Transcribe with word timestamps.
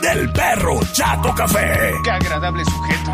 del 0.00 0.32
perro 0.32 0.80
Chato 0.92 1.34
Café. 1.34 1.92
Qué 2.02 2.10
agradable 2.10 2.64
sujeto. 2.64 3.12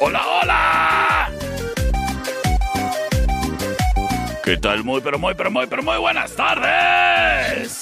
¡Hola, 0.00 0.26
hola! 0.26 1.30
¿Qué 4.44 4.56
tal? 4.58 4.84
Muy, 4.84 5.00
pero 5.00 5.18
muy, 5.18 5.34
pero 5.34 5.50
muy, 5.50 5.66
pero 5.66 5.82
muy 5.82 5.98
buenas 5.98 6.34
tardes. 6.36 7.80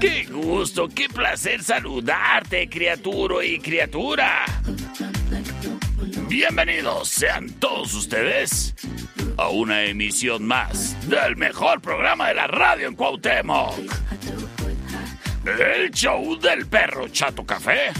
Qué 0.00 0.24
gusto, 0.24 0.88
qué 0.88 1.08
placer 1.08 1.62
saludarte, 1.62 2.68
criatura 2.68 3.44
y 3.44 3.58
criatura. 3.58 4.44
Bienvenidos 6.32 7.10
sean 7.10 7.50
todos 7.60 7.92
ustedes 7.92 8.74
a 9.36 9.50
una 9.50 9.84
emisión 9.84 10.46
más 10.46 10.96
del 11.06 11.36
mejor 11.36 11.82
programa 11.82 12.28
de 12.28 12.34
la 12.36 12.46
radio 12.46 12.88
en 12.88 12.96
Cuauhtémoc. 12.96 13.74
El 15.44 15.90
show 15.90 16.40
del 16.40 16.66
perro 16.66 17.06
Chato 17.08 17.44
Café. 17.44 17.92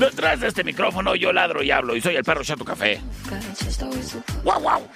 Detrás 0.00 0.40
de 0.40 0.48
este 0.48 0.64
micrófono 0.64 1.14
yo 1.14 1.32
ladro 1.32 1.62
y 1.62 1.70
hablo 1.70 1.94
y 1.94 2.00
soy 2.00 2.16
el 2.16 2.24
perro 2.24 2.42
Chato 2.42 2.64
Café. 2.64 3.00
¡Guau, 4.42 4.60
guau! 4.60 4.88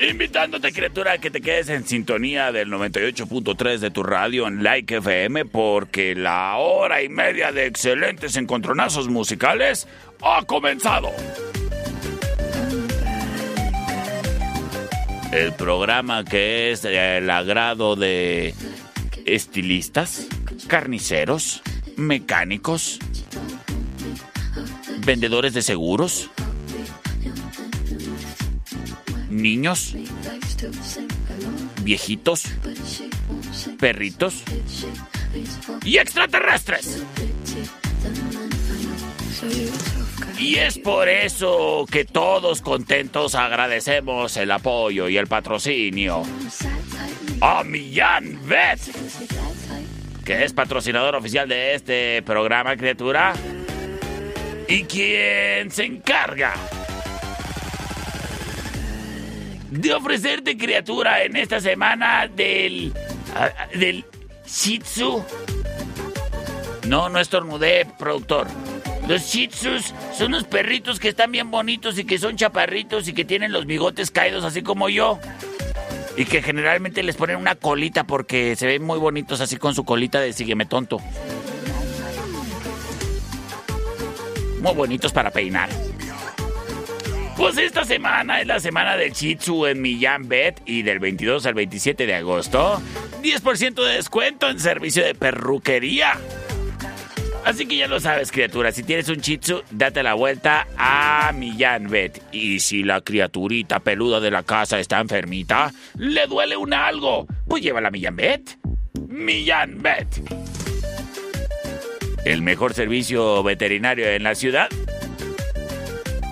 Invitándote, 0.00 0.72
criatura, 0.72 1.12
a 1.12 1.18
que 1.18 1.30
te 1.30 1.40
quedes 1.40 1.70
en 1.70 1.86
sintonía 1.86 2.52
del 2.52 2.68
98.3 2.70 3.78
de 3.78 3.90
tu 3.90 4.02
radio 4.02 4.46
en 4.46 4.62
Like 4.62 4.96
FM 4.96 5.46
porque 5.46 6.14
la 6.14 6.56
hora 6.56 7.02
y 7.02 7.08
media 7.08 7.50
de 7.50 7.66
excelentes 7.66 8.36
encontronazos 8.36 9.08
musicales 9.08 9.88
ha 10.22 10.42
comenzado. 10.44 11.10
El 15.32 15.52
programa 15.52 16.24
que 16.24 16.72
es 16.72 16.84
el 16.84 17.28
agrado 17.28 17.96
de 17.96 18.54
estilistas, 19.24 20.26
carniceros, 20.68 21.62
mecánicos, 21.96 22.98
vendedores 25.04 25.52
de 25.52 25.62
seguros, 25.62 26.30
niños, 29.28 29.94
viejitos, 31.82 32.44
perritos 33.78 34.42
y 35.84 35.98
extraterrestres. 35.98 37.02
Y 40.38 40.56
es 40.56 40.78
por 40.78 41.08
eso 41.08 41.86
que 41.90 42.04
todos 42.04 42.60
contentos 42.60 43.34
agradecemos 43.34 44.36
el 44.36 44.50
apoyo 44.50 45.08
y 45.08 45.16
el 45.16 45.26
patrocinio 45.26 46.22
a 47.40 47.64
Millán 47.64 48.40
Vet, 48.46 48.80
que 50.24 50.44
es 50.44 50.52
patrocinador 50.52 51.16
oficial 51.16 51.48
de 51.48 51.74
este 51.74 52.22
programa, 52.22 52.76
criatura, 52.76 53.34
y 54.68 54.82
quien 54.84 55.70
se 55.70 55.84
encarga 55.84 56.54
de 59.70 59.92
ofrecerte, 59.94 60.56
criatura, 60.56 61.22
en 61.22 61.36
esta 61.36 61.60
semana 61.60 62.28
del. 62.28 62.92
ah, 63.34 63.50
del 63.74 64.04
Shih 64.46 64.78
Tzu. 64.78 65.24
No, 66.86 67.08
no 67.08 67.18
estornudé, 67.18 67.86
productor. 67.98 68.46
Los 69.08 69.22
Shih 69.22 69.48
Tzus 69.48 69.94
son 70.16 70.28
unos 70.28 70.44
perritos 70.44 70.98
que 70.98 71.08
están 71.08 71.30
bien 71.30 71.50
bonitos 71.50 71.96
y 71.96 72.04
que 72.04 72.18
son 72.18 72.36
chaparritos 72.36 73.06
y 73.06 73.12
que 73.12 73.24
tienen 73.24 73.52
los 73.52 73.64
bigotes 73.64 74.10
caídos 74.10 74.44
así 74.44 74.62
como 74.62 74.88
yo. 74.88 75.20
Y 76.16 76.24
que 76.24 76.42
generalmente 76.42 77.04
les 77.04 77.14
ponen 77.14 77.36
una 77.36 77.54
colita 77.54 78.04
porque 78.04 78.56
se 78.56 78.66
ven 78.66 78.82
muy 78.82 78.98
bonitos 78.98 79.40
así 79.40 79.58
con 79.58 79.74
su 79.76 79.84
colita 79.84 80.20
de 80.20 80.32
sígueme 80.32 80.66
tonto. 80.66 80.98
Muy 84.60 84.74
bonitos 84.74 85.12
para 85.12 85.30
peinar. 85.30 85.68
Pues 87.36 87.58
esta 87.58 87.84
semana 87.84 88.40
es 88.40 88.46
la 88.48 88.58
semana 88.58 88.96
del 88.96 89.12
Shih 89.12 89.36
Tzu 89.36 89.66
en 89.66 89.82
Millán 89.82 90.26
Bet 90.26 90.62
y 90.64 90.82
del 90.82 90.98
22 90.98 91.46
al 91.46 91.54
27 91.54 92.06
de 92.06 92.14
agosto, 92.14 92.82
10% 93.22 93.84
de 93.84 93.94
descuento 93.94 94.48
en 94.48 94.58
servicio 94.58 95.04
de 95.04 95.14
perruquería. 95.14 96.18
Así 97.46 97.64
que 97.64 97.76
ya 97.76 97.86
lo 97.86 98.00
sabes, 98.00 98.32
criatura, 98.32 98.72
si 98.72 98.82
tienes 98.82 99.08
un 99.08 99.18
Shih 99.18 99.38
Tzu, 99.38 99.62
date 99.70 100.02
la 100.02 100.14
vuelta 100.14 100.66
a 100.76 101.30
Millán 101.32 101.88
Bet. 101.88 102.20
Y 102.32 102.58
si 102.58 102.82
la 102.82 103.02
criaturita 103.02 103.78
peluda 103.78 104.18
de 104.18 104.32
la 104.32 104.42
casa 104.42 104.80
está 104.80 104.98
enfermita, 104.98 105.72
le 105.96 106.26
duele 106.26 106.56
un 106.56 106.74
algo, 106.74 107.24
pues 107.46 107.62
llévala 107.62 107.86
a 107.86 107.90
Millán 107.92 108.16
Bet. 108.16 108.58
Millán 109.06 109.80
Bet. 109.80 110.08
El 112.24 112.42
mejor 112.42 112.74
servicio 112.74 113.44
veterinario 113.44 114.08
en 114.08 114.24
la 114.24 114.34
ciudad 114.34 114.68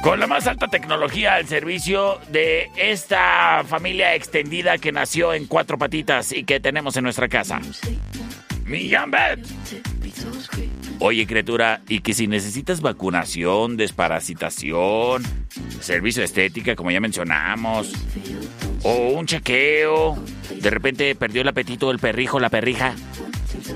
con 0.03 0.19
la 0.19 0.27
más 0.27 0.49
alta 0.49 0.67
tecnología 0.67 1.35
al 1.35 1.47
servicio 1.47 2.19
de 2.33 2.69
esta 2.77 3.63
familia 3.69 4.17
extendida 4.17 4.79
que 4.79 4.91
nació 4.91 5.33
en 5.33 5.47
cuatro 5.47 5.79
patitas 5.79 6.33
y 6.33 6.43
que 6.43 6.59
tenemos 6.59 6.97
en 6.97 7.05
nuestra 7.05 7.29
casa. 7.29 7.61
Millán 8.65 9.13
Bet. 9.13 9.39
Oye, 11.07 11.27
criatura, 11.27 11.83
y 11.87 12.01
que 12.01 12.15
si 12.15 12.27
necesitas 12.27 12.81
vacunación, 12.81 13.77
desparasitación, 13.77 15.23
servicio 15.79 16.23
de 16.23 16.25
estética, 16.25 16.75
como 16.75 16.91
ya 16.91 16.99
mencionamos, 16.99 17.93
o 18.83 19.11
un 19.11 19.27
chequeo, 19.27 20.17
de 20.63 20.71
repente 20.71 21.15
perdió 21.15 21.43
el 21.43 21.49
apetito 21.49 21.91
el 21.91 21.99
perrijo, 21.99 22.41
la 22.41 22.49
perrija, 22.49 22.95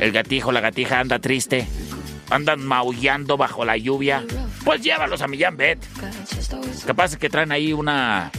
el 0.00 0.11
gatijo, 0.11 0.53
la 0.53 0.62
gatija 0.62 1.00
anda 1.00 1.19
triste, 1.19 1.69
andan 2.31 2.65
maullando 2.65 3.37
bajo 3.37 3.62
la 3.62 3.77
lluvia, 3.77 4.25
pues 4.65 4.81
llévalos 4.81 5.21
a 5.21 5.28
Millán 5.28 5.59
Bet. 5.59 5.81
Capaz 6.87 7.17
que 7.17 7.28
traen 7.28 7.53
ahí 7.53 7.75
una, 7.75 8.33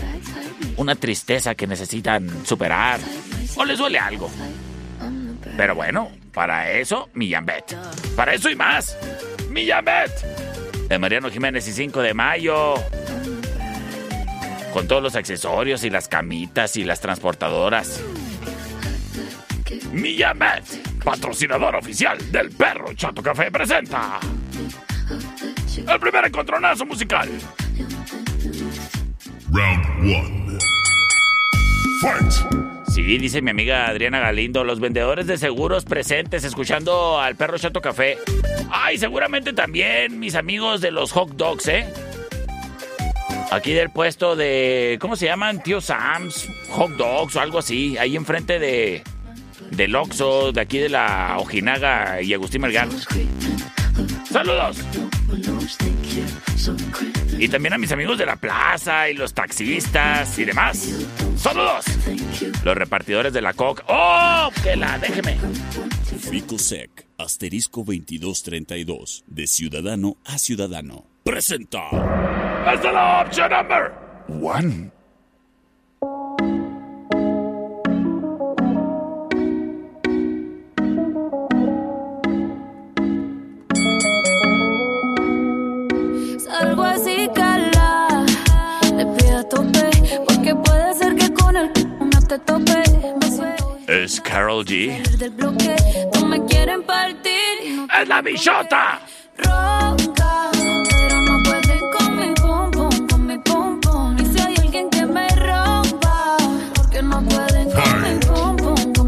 una 0.78 0.96
tristeza 0.96 1.54
que 1.54 1.68
necesitan 1.68 2.28
superar, 2.44 3.00
o 3.56 3.63
les 3.66 3.78
duele 3.78 4.00
algo. 4.00 4.31
Pero 5.60 5.76
bueno, 5.76 6.10
para 6.34 6.72
eso, 6.72 7.10
Millán 7.16 7.46
Bet. 7.46 7.76
Para 8.16 8.34
eso 8.34 8.50
y 8.50 8.56
más, 8.56 8.98
Millán 9.50 9.84
Bet. 9.84 10.10
De 10.88 10.98
Mariano 10.98 11.30
Jiménez 11.30 11.68
y 11.68 11.74
5 11.74 12.02
de 12.02 12.14
mayo. 12.14 12.76
Con 14.72 14.88
todos 14.88 15.04
los 15.04 15.18
accesorios 15.18 15.84
y 15.84 15.90
las 15.90 16.08
camitas 16.08 16.78
y 16.78 16.86
las 16.86 17.02
transportadoras. 17.02 18.02
Millán 19.92 20.40
Bet, 20.40 20.64
patrocinador 21.04 21.76
oficial 21.76 22.32
del 22.32 22.52
perro 22.52 22.94
Chato 22.94 23.22
Café, 23.22 23.52
presenta. 23.52 24.18
El 25.86 26.00
primer 26.00 26.26
encontronazo 26.26 26.86
musical. 26.86 27.28
Round 29.52 29.86
one. 30.06 30.58
Fight! 32.02 32.79
Sí, 33.00 33.18
dice 33.18 33.42
mi 33.42 33.50
amiga 33.50 33.88
Adriana 33.88 34.19
Galindo, 34.19 34.66
los 34.66 34.81
vendedores 34.81 35.25
de 35.25 35.38
seguros 35.38 35.86
presentes 35.86 36.44
escuchando 36.44 37.18
al 37.18 37.38
perro 37.38 37.57
Chato 37.57 37.81
Café. 37.81 38.18
Ay, 38.69 38.98
seguramente 38.98 39.54
también 39.54 40.19
mis 40.19 40.36
amigos 40.36 40.81
de 40.81 40.92
los 40.92 41.13
hot 41.13 41.30
dogs, 41.31 41.69
¿eh? 41.69 41.92
Aquí 43.51 43.72
del 43.72 43.90
puesto 43.90 44.36
de. 44.36 44.98
¿Cómo 45.00 45.16
se 45.16 45.28
llaman? 45.28 45.63
Tío 45.63 45.80
Sam's, 45.80 46.50
hot 46.72 46.92
dogs 46.98 47.38
o 47.38 47.40
algo 47.40 47.60
así. 47.60 47.98
Ahí 47.98 48.18
enfrente 48.18 48.60
de. 48.60 49.01
Del 49.72 49.96
Oxxo, 49.96 50.51
de 50.51 50.60
aquí 50.60 50.78
de 50.80 50.90
la 50.90 51.38
Ojinaga 51.40 52.22
y 52.22 52.34
Agustín 52.34 52.62
Melgar. 52.62 52.90
¡Saludos! 54.30 54.78
Y 57.40 57.48
también 57.48 57.74
a 57.74 57.78
mis 57.78 57.94
amigos 57.94 58.18
de 58.18 58.25
la 58.25 58.36
plaza 58.36 59.10
y 59.10 59.13
los 59.13 59.34
taxistas 59.34 60.38
y 60.38 60.44
demás. 60.44 61.29
¡Saludos! 61.39 61.86
Los 62.65 62.75
repartidores 62.75 63.31
de 63.31 63.41
la 63.41 63.53
coca. 63.53 63.83
¡Oh! 63.88 64.50
¡Que 64.62 64.75
la! 64.75 65.00
¡Déjeme! 65.00 65.38
Ficosec, 66.30 67.07
asterisco 67.18 67.80
2232, 67.86 69.24
de 69.25 69.47
ciudadano 69.47 70.18
a 70.25 70.38
ciudadano. 70.38 71.06
Presenta. 71.24 71.80
¡Es 72.74 72.83
la 72.83 73.24
opción 73.25 73.50
number 73.51 73.94
one! 74.41 74.99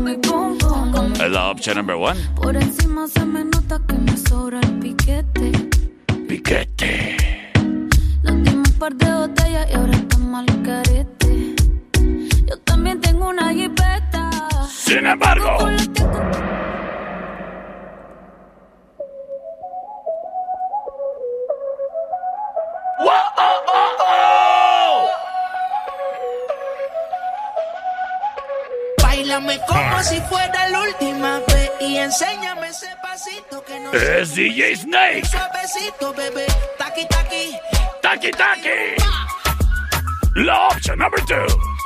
Mi 0.04 0.18
pum 0.18 0.58
pum. 0.58 0.92
con 0.92 1.12
mi- 1.12 1.20
Es 1.20 1.32
la 1.32 1.50
opción 1.52 1.78
number 1.78 1.96
one. 1.96 2.20
Por 2.36 2.56
encima 2.56 3.08
se 3.08 3.26
me 3.26 3.44
nota 3.46 3.80
que 3.88 3.94
me 3.96 4.18
sobra 4.18 4.60
el 4.60 4.80
piquete. 4.80 5.52
Piquete. 6.28 7.18
Nos 8.24 8.44
dimos 8.44 8.70
un 8.70 8.80
par 8.80 8.94
de 8.96 9.12
botellas 9.14 9.68
y 9.72 9.74
ahora 9.76 9.94
estamos 9.96 10.40
al 10.50 10.62
carete. 10.64 11.51
También 12.92 13.14
tengo 13.14 13.30
una 13.30 13.54
jipeta. 13.54 14.30
Sin 14.70 15.06
embargo. 15.06 15.58
Oh, 23.00 23.10
oh, 23.38 23.96
oh! 23.98 25.10
Bailame 29.02 29.58
como 29.66 30.04
si 30.04 30.20
fuera 30.22 30.68
la 30.68 30.82
última 30.82 31.40
vez 31.48 31.72
y 31.80 31.96
enséñame 31.96 32.68
ese 32.68 32.90
pasito 33.02 33.64
que 33.64 33.80
no 33.80 33.92
sé. 33.92 34.22
Es 34.22 34.36
DJ 34.36 34.76
Snake. 34.76 35.26
Suavecito, 35.28 36.14
bebé. 36.14 36.46
Taqui, 36.78 37.06
taqui. 37.08 37.58
Taki 38.02 38.32
Taki. 38.32 38.98
La 40.36 40.68
opción 40.68 41.00
number 41.00 41.24
two. 41.26 41.81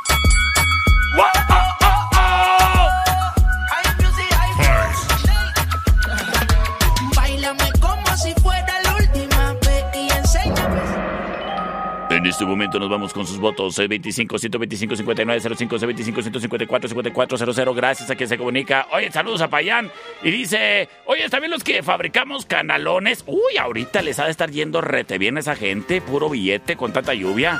En 12.26 12.26
este 12.30 12.46
momento 12.46 12.80
nos 12.80 12.90
vamos 12.90 13.14
con 13.14 13.28
sus 13.28 13.38
votos. 13.38 13.78
25 13.78 14.40
125 14.40 14.96
59 14.96 15.42
05 15.56 15.78
25 15.78 16.22
154 16.24 16.90
54 16.90 17.54
00. 17.54 17.74
Gracias 17.76 18.10
a 18.10 18.16
quien 18.16 18.28
se 18.28 18.38
comunica. 18.38 18.88
Oye, 18.92 19.12
saludos 19.12 19.42
a 19.42 19.50
Payán. 19.50 19.92
Y 20.24 20.32
dice: 20.32 20.90
Oye, 21.06 21.30
también 21.30 21.52
los 21.52 21.64
que 21.64 21.84
fabricamos 21.84 22.48
canalones. 22.48 23.24
Uy, 23.28 23.58
ahorita 23.60 24.02
les 24.02 24.18
ha 24.18 24.26
de 24.26 24.32
estar 24.32 24.50
yendo 24.50 24.82
rete 24.82 25.20
bien 25.20 25.38
esa 25.38 25.56
gente. 25.56 26.02
Puro 26.02 26.30
billete 26.30 26.76
con 26.76 26.94
tanta 26.94 27.14
lluvia. 27.14 27.60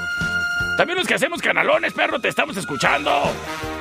También 0.78 0.98
los 0.98 1.08
que 1.08 1.14
hacemos 1.14 1.42
canalones, 1.42 1.94
perro, 1.94 2.20
te 2.20 2.28
estamos 2.28 2.58
escuchando. 2.58 3.24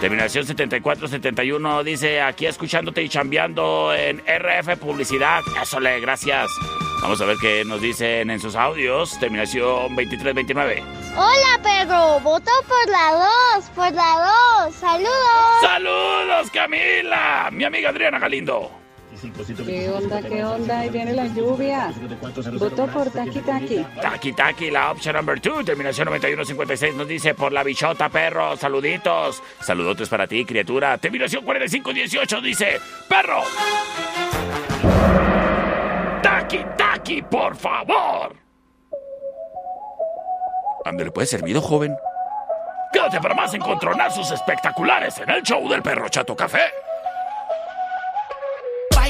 Terminación 0.00 0.46
7471 0.46 1.82
dice: 1.82 2.20
Aquí 2.20 2.46
escuchándote 2.46 3.02
y 3.02 3.08
chambeando 3.08 3.93
en 3.93 4.19
RF 4.20 4.79
Publicidad. 4.79 5.41
Eso 5.61 5.81
le, 5.81 5.99
gracias. 5.99 6.50
Vamos 7.02 7.20
a 7.20 7.25
ver 7.25 7.37
qué 7.41 7.64
nos 7.64 7.81
dicen 7.81 8.31
en 8.31 8.38
sus 8.38 8.55
audios. 8.55 9.19
Terminación 9.19 9.94
2329. 9.96 10.82
Hola, 11.17 11.61
perro. 11.62 12.20
Voto 12.20 12.50
por 12.69 12.88
la 12.88 13.29
2, 13.56 13.70
por 13.70 13.93
la 13.93 14.64
2. 14.67 14.75
Saludos. 14.76 15.61
¡Saludos, 15.61 16.50
Camila! 16.52 17.49
Mi 17.50 17.64
amiga 17.64 17.90
Adriana 17.90 18.20
Galindo. 18.20 18.83
¿Qué 19.65 19.91
onda, 19.91 20.23
qué 20.23 20.44
onda? 20.44 20.81
Ahí 20.81 20.91
viene 20.91 21.12
la 21.12 21.26
lluvia. 21.26 21.93
Voto 22.59 22.87
por 22.87 23.11
Taki 23.11 23.41
Taki. 23.41 23.85
Taki 24.00 24.32
Taki, 24.32 24.71
la 24.71 24.91
option 24.91 25.17
number 25.17 25.41
2, 25.41 25.65
terminación 25.65 26.06
9156, 26.06 26.94
nos 26.94 27.09
dice 27.09 27.35
por 27.35 27.53
la 27.53 27.62
bichota, 27.62 28.09
perro. 28.09 28.56
Saluditos. 28.56 29.43
Saludotes 29.61 30.09
para 30.09 30.26
ti, 30.26 30.44
criatura. 30.44 30.99
Terminación 30.99 31.44
4518 31.44 32.41
dice, 32.41 32.81
perro. 33.09 33.43
Taki 36.23 36.59
Taki, 36.76 37.23
por 37.23 37.56
favor. 37.56 38.37
¿Dónde 40.85 41.05
le 41.05 41.11
puede 41.11 41.26
servido, 41.26 41.62
joven? 41.62 41.97
Quédate 42.93 43.21
para 43.21 43.35
más 43.35 43.53
encontronazos 43.55 44.31
espectaculares 44.31 45.19
en 45.19 45.31
el 45.31 45.43
show 45.43 45.69
del 45.69 45.82
perro 45.82 46.09
Chato 46.09 46.37
Café. 46.37 46.83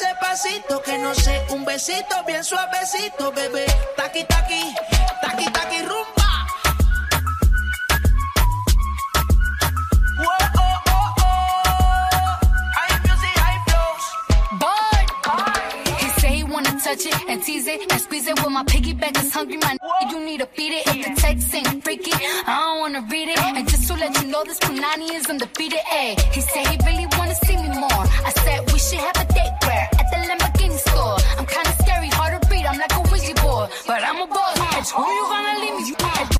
Ese 0.00 0.14
pasito 0.20 0.80
que 0.82 0.96
no 0.98 1.14
sé, 1.14 1.44
un 1.50 1.64
besito 1.64 2.24
bien 2.26 2.42
suavecito, 2.42 3.32
bebé. 3.32 3.66
Taqui, 3.96 4.24
taqui, 4.24 4.74
taqui, 5.20 5.44
taqui, 5.50 5.78
rumba. 5.82 6.30
Whoa, 10.18 10.38
oh, 10.56 10.76
oh, 10.86 11.14
oh. 11.20 12.38
Hay 12.76 12.92
music, 13.04 13.36
hay 13.44 13.58
flows. 13.66 14.04
Bored. 14.60 15.08
He 16.00 16.08
say 16.20 16.36
he 16.36 16.44
wanna 16.44 16.72
touch 16.82 17.04
it 17.04 17.16
and 17.28 17.42
tease 17.42 17.66
it 17.66 17.92
and 17.92 18.00
squeeze 18.00 18.26
it. 18.26 18.36
With 18.42 18.52
my 18.52 18.64
piggyback 18.64 19.22
is 19.22 19.32
hungry, 19.34 19.58
my 19.58 19.76
nigga, 19.76 20.12
you 20.12 20.24
need 20.24 20.40
to 20.40 20.46
feed 20.46 20.72
it. 20.72 20.86
If 20.86 21.04
the 21.04 21.20
text 21.20 21.54
ain't 21.54 21.84
freaky, 21.84 22.12
I 22.46 22.56
don't 22.56 22.80
wanna 22.80 23.06
read 23.10 23.28
it. 23.28 23.38
And 23.38 23.68
just 23.68 23.86
to 23.88 23.94
let 23.94 24.16
you 24.22 24.28
know, 24.28 24.44
this 24.44 24.58
Punani 24.60 25.12
is 25.12 25.26
undefeated. 25.28 25.80
Ay, 25.92 26.16
he 26.32 26.40
said 26.40 26.66
he 26.68 26.78
really 26.86 27.06
wanna 27.18 27.34
see 27.34 27.56
me 27.56 27.68
more. 27.68 28.04
I 28.24 28.32
said 28.44 28.72
we 28.72 28.78
should 28.78 29.00
have 29.00 29.16
a 29.16 29.32
date 29.34 29.39
but 33.90 34.04
I'm 34.04 34.22
a 34.22 34.26
boss. 34.28 34.56
Bitch, 34.56 34.90
who 34.92 35.02
you 35.02 35.24
gonna 35.24 35.58
leave 35.58 35.88
me? 35.88 36.39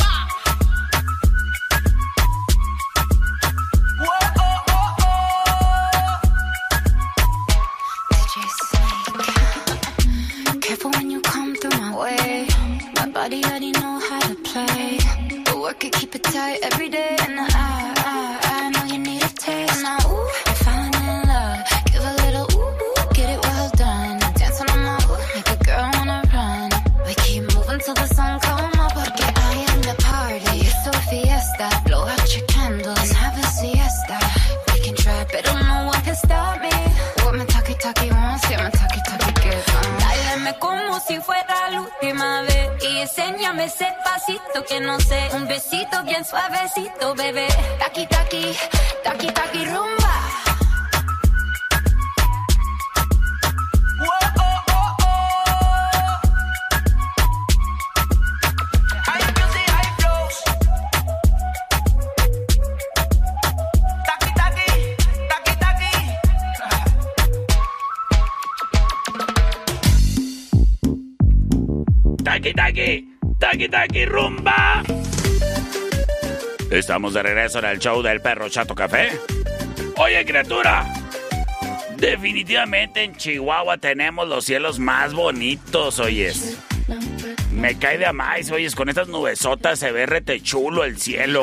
It, 15.83 15.93
keep 15.93 16.13
it 16.13 16.21
tight 16.23 16.59
every 16.61 16.89
day. 16.89 17.20
Ese 43.59 43.87
pasito 44.03 44.63
que 44.67 44.79
no 44.79 44.99
sé, 44.99 45.29
un 45.33 45.47
besito 45.47 46.03
bien 46.03 46.23
suavecito, 46.23 47.15
bebé. 47.15 47.47
Taqui 47.79 48.05
taqui, 48.07 48.55
taqui 49.03 49.27
taqui 49.27 49.65
rumba. 49.65 50.15
Whoa, 53.99 54.41
oh, 72.77 73.10
Taqui 73.41 73.67
taqui, 73.67 74.05
rumba. 74.05 74.83
Estamos 76.69 77.15
de 77.15 77.23
regreso 77.23 77.57
en 77.57 77.65
el 77.65 77.79
show 77.79 78.03
del 78.03 78.21
perro 78.21 78.47
Chato 78.49 78.75
Café. 78.75 79.09
Oye, 79.97 80.23
criatura. 80.23 80.85
Definitivamente 81.97 83.03
en 83.03 83.15
Chihuahua 83.15 83.77
tenemos 83.77 84.27
los 84.27 84.45
cielos 84.45 84.77
más 84.77 85.13
bonitos, 85.13 85.99
oyes. 85.99 86.55
Me 87.61 87.77
cae 87.77 87.99
de 87.99 88.07
a 88.07 88.11
más, 88.11 88.49
oyes, 88.49 88.73
con 88.73 88.89
estas 88.89 89.07
nubesotas 89.07 89.77
se 89.77 89.91
ve 89.91 90.07
rete 90.07 90.41
chulo 90.41 90.83
el 90.83 90.97
cielo. 90.97 91.41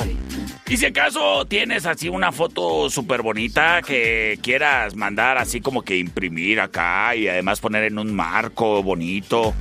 Y 0.68 0.76
si 0.76 0.86
acaso 0.86 1.46
tienes 1.46 1.86
así 1.86 2.08
una 2.08 2.32
foto 2.32 2.90
súper 2.90 3.22
bonita 3.22 3.82
que 3.82 4.36
quieras 4.42 4.96
mandar 4.96 5.38
así 5.38 5.60
como 5.60 5.82
que 5.82 5.96
imprimir 5.96 6.60
acá 6.60 7.14
y 7.14 7.28
además 7.28 7.60
poner 7.60 7.84
en 7.84 8.00
un 8.00 8.12
marco 8.12 8.82
bonito. 8.82 9.54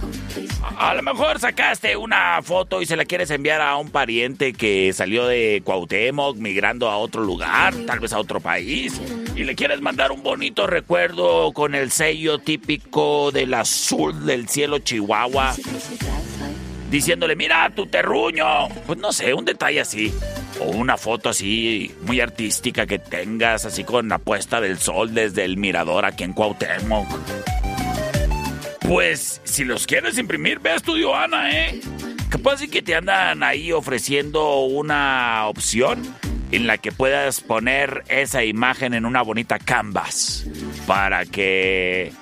A, 0.63 0.89
a 0.89 0.95
lo 0.95 1.03
mejor 1.03 1.39
sacaste 1.39 1.95
una 1.95 2.41
foto 2.41 2.81
y 2.81 2.87
se 2.87 2.97
la 2.97 3.05
quieres 3.05 3.29
enviar 3.29 3.61
a 3.61 3.77
un 3.77 3.91
pariente 3.91 4.53
que 4.53 4.91
salió 4.93 5.27
de 5.27 5.61
Cuauhtémoc 5.63 6.37
migrando 6.37 6.89
a 6.89 6.97
otro 6.97 7.21
lugar, 7.21 7.75
tal 7.85 7.99
vez 7.99 8.13
a 8.13 8.19
otro 8.19 8.39
país. 8.39 8.99
Y 9.35 9.43
le 9.43 9.53
quieres 9.53 9.79
mandar 9.79 10.11
un 10.11 10.23
bonito 10.23 10.65
recuerdo 10.65 11.53
con 11.53 11.75
el 11.75 11.91
sello 11.91 12.39
típico 12.39 13.31
del 13.31 13.53
azul 13.53 14.25
del 14.25 14.49
cielo 14.49 14.79
Chihuahua 14.79 15.55
diciéndole, 16.89 17.35
mira 17.35 17.69
tu 17.75 17.87
terruño. 17.87 18.67
Pues 18.85 18.99
no 18.99 19.11
sé, 19.11 19.33
un 19.33 19.45
detalle 19.45 19.81
así. 19.81 20.13
O 20.59 20.71
una 20.71 20.97
foto 20.97 21.29
así 21.29 21.93
muy 22.01 22.19
artística 22.19 22.85
que 22.85 22.99
tengas, 22.99 23.65
así 23.65 23.83
con 23.83 24.09
la 24.09 24.17
puesta 24.17 24.59
del 24.59 24.79
sol 24.79 25.13
desde 25.13 25.45
el 25.45 25.57
mirador 25.57 26.05
aquí 26.05 26.23
en 26.23 26.33
Cuauhtémoc. 26.33 27.07
Pues 28.81 29.41
si 29.43 29.65
los 29.65 29.85
quieres 29.85 30.17
imprimir, 30.17 30.59
ve 30.59 30.71
a 30.71 30.75
Estudio 30.75 31.15
Ana, 31.15 31.51
¿eh? 31.51 31.79
Capaz 32.29 32.61
y 32.63 32.69
que 32.69 32.81
te 32.81 32.95
andan 32.95 33.43
ahí 33.43 33.71
ofreciendo 33.71 34.61
una 34.61 35.45
opción 35.47 36.01
en 36.51 36.67
la 36.67 36.77
que 36.77 36.91
puedas 36.91 37.41
poner 37.41 38.03
esa 38.07 38.43
imagen 38.43 38.93
en 38.93 39.05
una 39.05 39.21
bonita 39.21 39.59
canvas 39.59 40.45
para 40.85 41.25
que 41.25 42.13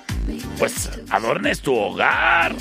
pues 0.58 0.90
adornes 1.10 1.60
tu 1.60 1.74
hogar 1.74 2.54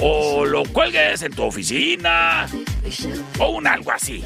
o 0.00 0.44
lo 0.44 0.64
cuelgues 0.64 1.22
en 1.22 1.32
tu 1.32 1.42
oficina 1.42 2.46
o 3.38 3.50
un 3.50 3.66
algo 3.66 3.92
así. 3.92 4.24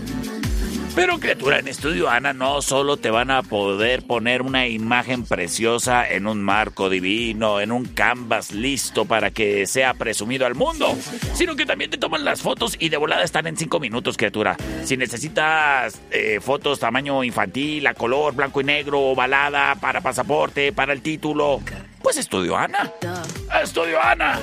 Pero 0.95 1.19
criatura, 1.19 1.59
en 1.59 1.67
Estudio 1.67 2.09
Ana 2.09 2.33
no 2.33 2.63
solo 2.63 2.97
te 2.97 3.11
van 3.11 3.33
a 3.33 3.43
poder 3.43 4.07
poner 4.07 4.43
una 4.43 4.69
imagen 4.69 5.25
preciosa 5.25 6.09
en 6.09 6.29
un 6.29 6.41
marco 6.41 6.89
divino, 6.89 7.59
en 7.59 7.73
un 7.73 7.85
canvas 7.85 8.53
listo 8.53 9.05
para 9.05 9.33
que 9.33 9.67
sea 9.67 9.95
presumido 9.95 10.47
al 10.47 10.55
mundo, 10.55 10.97
sino 11.35 11.57
que 11.57 11.67
también 11.67 11.91
te 11.91 11.99
toman 11.99 12.25
las 12.25 12.43
fotos 12.43 12.77
y 12.79 12.91
de 12.91 12.97
volada 12.97 13.25
están 13.25 13.49
en 13.49 13.57
5 13.57 13.81
minutos, 13.81 14.17
criatura. 14.17 14.57
Si 14.85 14.97
necesitas 14.97 16.01
eh, 16.13 16.39
fotos 16.41 16.79
tamaño 16.79 17.25
infantil, 17.25 17.85
a 17.89 17.95
color, 17.95 18.37
blanco 18.37 18.61
y 18.61 18.65
negro, 18.65 19.01
ovalada, 19.01 19.75
para 19.75 20.01
pasaporte, 20.01 20.73
para 20.73 20.93
el 20.93 21.03
título, 21.03 21.61
pues 22.03 22.19
Estudio 22.19 22.57
Ana. 22.57 22.93
Estudio 23.61 24.01
Ana. 24.01 24.39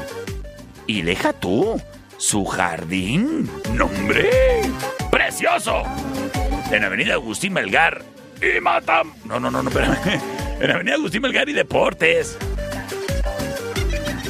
Y 0.88 1.02
deja 1.02 1.34
tú, 1.34 1.82
su 2.18 2.46
jardín. 2.46 3.50
¡Nombre! 3.74 4.30
¡Precioso! 5.10 5.84
En 6.72 6.84
Avenida 6.84 7.14
Agustín 7.14 7.54
Melgar 7.54 8.04
y 8.42 8.60
Matam. 8.60 9.14
No, 9.26 9.40
no, 9.40 9.52
no, 9.52 9.62
no, 9.64 9.70
espérame. 9.70 9.98
En 10.62 10.70
Avenida 10.70 10.94
Agustín 10.94 11.24
Melgar 11.24 11.50
y 11.50 11.54
Deportes. 11.54 12.38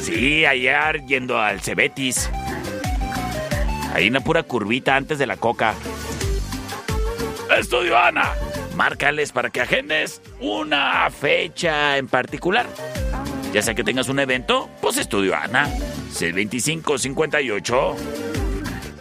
Sí, 0.00 0.46
allá 0.46 0.92
yendo 1.06 1.38
al 1.38 1.60
Cebetis. 1.60 2.30
Ahí 3.94 4.08
una 4.08 4.20
pura 4.20 4.42
curvita 4.42 4.96
antes 4.96 5.18
de 5.18 5.26
la 5.26 5.36
coca. 5.36 5.74
Estudio 7.58 7.98
Ana. 7.98 8.32
Márcales 8.74 9.32
para 9.32 9.50
que 9.50 9.60
agendes 9.60 10.22
una 10.40 11.08
fecha 11.10 11.98
en 11.98 12.08
particular. 12.08 12.66
Ya 13.52 13.60
sea 13.60 13.74
que 13.74 13.84
tengas 13.84 14.08
un 14.08 14.18
evento, 14.18 14.70
pues 14.80 14.96
Estudio 14.96 15.36
Ana. 15.36 15.68
C2558 16.10 17.96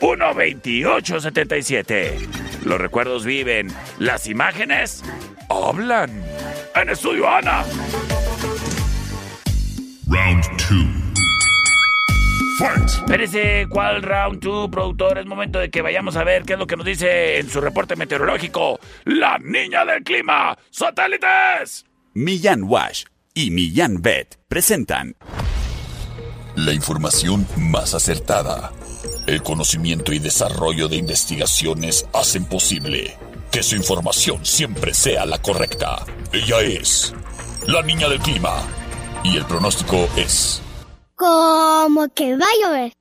12877. 0.02 2.18
Los 2.66 2.82
recuerdos 2.82 3.24
viven, 3.24 3.74
las 3.98 4.28
imágenes 4.28 5.06
hablan. 5.50 6.22
En 6.76 6.90
Estudio 6.90 7.30
Ana. 7.30 7.64
Round 10.08 10.44
2. 10.44 10.60
Fight. 12.60 12.90
Espérese, 12.90 13.68
¿cuál 13.70 14.04
round 14.04 14.42
2, 14.42 14.70
productor? 14.70 15.18
Es 15.18 15.26
momento 15.26 15.60
de 15.60 15.70
que 15.70 15.82
vayamos 15.82 16.18
a 16.18 16.26
ver 16.26 16.44
qué 16.44 16.52
es 16.54 16.60
lo 16.60 16.68
que 16.68 16.76
nos 16.76 16.86
dice 16.86 17.40
en 17.40 17.50
su 17.50 17.62
reporte 17.62 17.96
meteorológico. 17.96 18.82
La 19.06 19.38
niña 19.38 19.86
del 19.86 20.04
clima. 20.04 20.58
¡Satélites! 20.72 21.86
Millán 22.14 22.64
Wash 22.64 23.06
y 23.34 23.52
Millán 23.52 24.02
Vet 24.02 24.40
presentan 24.48 25.16
La 26.56 26.74
información 26.74 27.48
más 27.58 27.94
acertada. 27.94 28.72
El 29.28 29.42
conocimiento 29.42 30.14
y 30.14 30.20
desarrollo 30.20 30.88
de 30.88 30.98
investigaciones 30.98 32.06
hacen 32.14 32.46
posible 32.46 33.18
que 33.52 33.64
su 33.64 33.76
información 33.76 34.46
siempre 34.46 34.94
sea 34.94 35.26
la 35.26 35.42
correcta. 35.42 36.06
Ella 36.32 36.62
es 36.62 37.14
la 37.68 37.82
niña 37.82 38.10
del 38.10 38.20
clima. 38.20 38.64
Y 39.24 39.38
el 39.38 39.46
pronóstico 39.46 40.10
es... 40.16 40.62
Como 41.16 42.08
que 42.14 42.36
va 42.36 42.46
a 42.46 42.68
llover. 42.68 42.94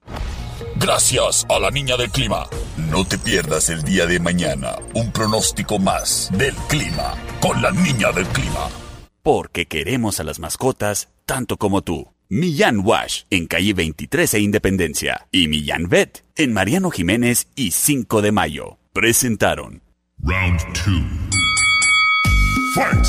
Gracias 0.76 1.46
a 1.48 1.58
la 1.58 1.70
niña 1.70 1.96
del 1.96 2.10
clima. 2.10 2.46
No 2.76 3.06
te 3.06 3.18
pierdas 3.18 3.70
el 3.70 3.82
día 3.82 4.06
de 4.06 4.20
mañana 4.20 4.76
un 4.94 5.10
pronóstico 5.12 5.78
más 5.78 6.28
del 6.32 6.54
clima 6.68 7.14
con 7.40 7.62
la 7.62 7.70
niña 7.70 8.12
del 8.12 8.26
clima. 8.26 8.68
Porque 9.32 9.66
queremos 9.66 10.18
a 10.18 10.24
las 10.24 10.40
mascotas 10.40 11.08
tanto 11.24 11.56
como 11.56 11.82
tú. 11.82 12.08
Millán 12.28 12.80
Wash 12.84 13.26
en 13.30 13.46
calle 13.46 13.74
23 13.74 14.34
e 14.34 14.40
Independencia 14.40 15.28
y 15.30 15.46
Millán 15.46 15.88
Vet 15.88 16.24
en 16.34 16.52
Mariano 16.52 16.90
Jiménez 16.90 17.46
y 17.54 17.70
5 17.70 18.22
de 18.22 18.32
Mayo. 18.32 18.78
Presentaron 18.92 19.82
Round 20.24 20.58
2. 20.74 20.84
Fight. 22.74 23.06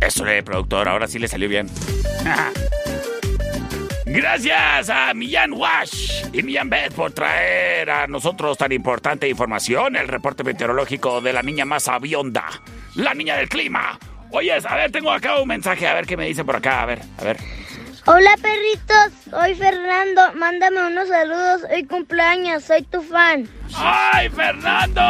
Eso, 0.00 0.26
eh, 0.26 0.42
productor, 0.42 0.88
ahora 0.88 1.06
sí 1.06 1.20
le 1.20 1.28
salió 1.28 1.48
bien. 1.48 1.68
Gracias 4.14 4.90
a 4.90 5.12
Millán 5.12 5.52
Wash 5.54 6.22
y 6.32 6.44
Millán 6.44 6.70
Bet 6.70 6.92
por 6.92 7.10
traer 7.10 7.90
a 7.90 8.06
nosotros 8.06 8.56
tan 8.56 8.70
importante 8.70 9.28
información, 9.28 9.96
el 9.96 10.06
reporte 10.06 10.44
meteorológico 10.44 11.20
de 11.20 11.32
la 11.32 11.42
niña 11.42 11.64
más 11.64 11.88
avionda, 11.88 12.44
la 12.94 13.12
niña 13.12 13.36
del 13.36 13.48
clima. 13.48 13.98
Oye, 14.30 14.52
a 14.52 14.76
ver, 14.76 14.92
tengo 14.92 15.10
acá 15.10 15.40
un 15.40 15.48
mensaje, 15.48 15.88
a 15.88 15.94
ver 15.94 16.06
qué 16.06 16.16
me 16.16 16.26
dice 16.26 16.44
por 16.44 16.54
acá, 16.54 16.82
a 16.82 16.86
ver, 16.86 17.00
a 17.18 17.24
ver. 17.24 17.38
Hola 18.06 18.36
perritos, 18.40 19.10
soy 19.28 19.56
Fernando, 19.56 20.32
mándame 20.36 20.86
unos 20.86 21.08
saludos, 21.08 21.62
hoy 21.68 21.84
cumpleaños, 21.84 22.62
soy 22.62 22.84
tu 22.84 23.02
fan. 23.02 23.48
¡Ay, 23.74 24.28
Fernando! 24.28 25.02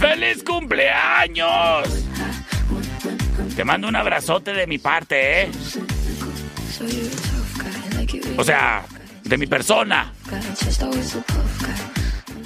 ¡Feliz 0.00 0.42
cumpleaños! 0.42 2.06
Te 3.54 3.62
mando 3.62 3.86
un 3.86 3.94
abrazote 3.94 4.52
de 4.52 4.66
mi 4.66 4.78
parte, 4.78 5.42
¿eh? 5.42 5.50
O 8.36 8.44
sea, 8.44 8.84
de 9.22 9.38
mi 9.38 9.46
persona. 9.46 10.12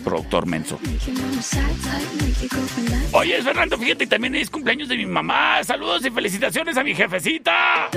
Productor 0.05 0.47
menso. 0.47 0.79
Oye, 3.13 3.43
Fernando, 3.43 3.79
fíjate, 3.79 4.07
también 4.07 4.35
es 4.37 4.49
cumpleaños 4.49 4.89
de 4.89 4.97
mi 4.97 5.07
mamá. 5.07 5.63
Saludos 5.65 6.05
y 6.07 6.11
felicitaciones 6.11 6.77
a 6.77 6.85
mi 6.85 6.95
jefecita. 6.95 7.89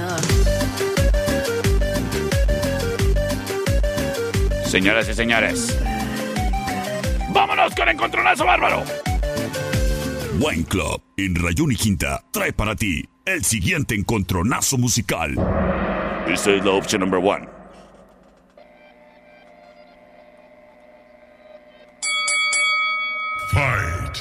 Señoras 4.66 5.10
y 5.10 5.14
señores, 5.14 5.78
vámonos 7.34 7.76
con 7.76 7.90
Encontronazo 7.90 8.46
Bárbaro. 8.46 8.84
Wine 10.40 10.64
Club 10.64 11.02
en 11.18 11.36
Rayón 11.36 11.72
y 11.72 11.76
Quinta 11.76 12.24
trae 12.32 12.54
para 12.54 12.76
ti 12.76 13.08
el 13.26 13.44
siguiente 13.44 13.96
encontronazo 13.96 14.78
musical. 14.78 15.36
Esta 16.28 16.52
es 16.52 16.64
la 16.64 16.72
opción 16.72 17.02
number 17.02 17.20
one. 17.20 17.48
Fight. 23.52 24.18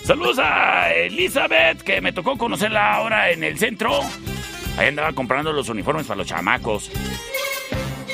Saludos 0.04 0.38
a 0.38 0.92
Elizabeth, 0.92 1.80
que 1.80 2.02
me 2.02 2.12
tocó 2.12 2.36
conocerla 2.36 2.92
ahora 2.92 3.30
en 3.30 3.42
el 3.42 3.58
centro. 3.58 4.02
Ahí 4.76 4.88
andaba 4.88 5.14
comprando 5.14 5.50
los 5.54 5.70
uniformes 5.70 6.06
para 6.06 6.18
los 6.18 6.26
chamacos. 6.26 6.90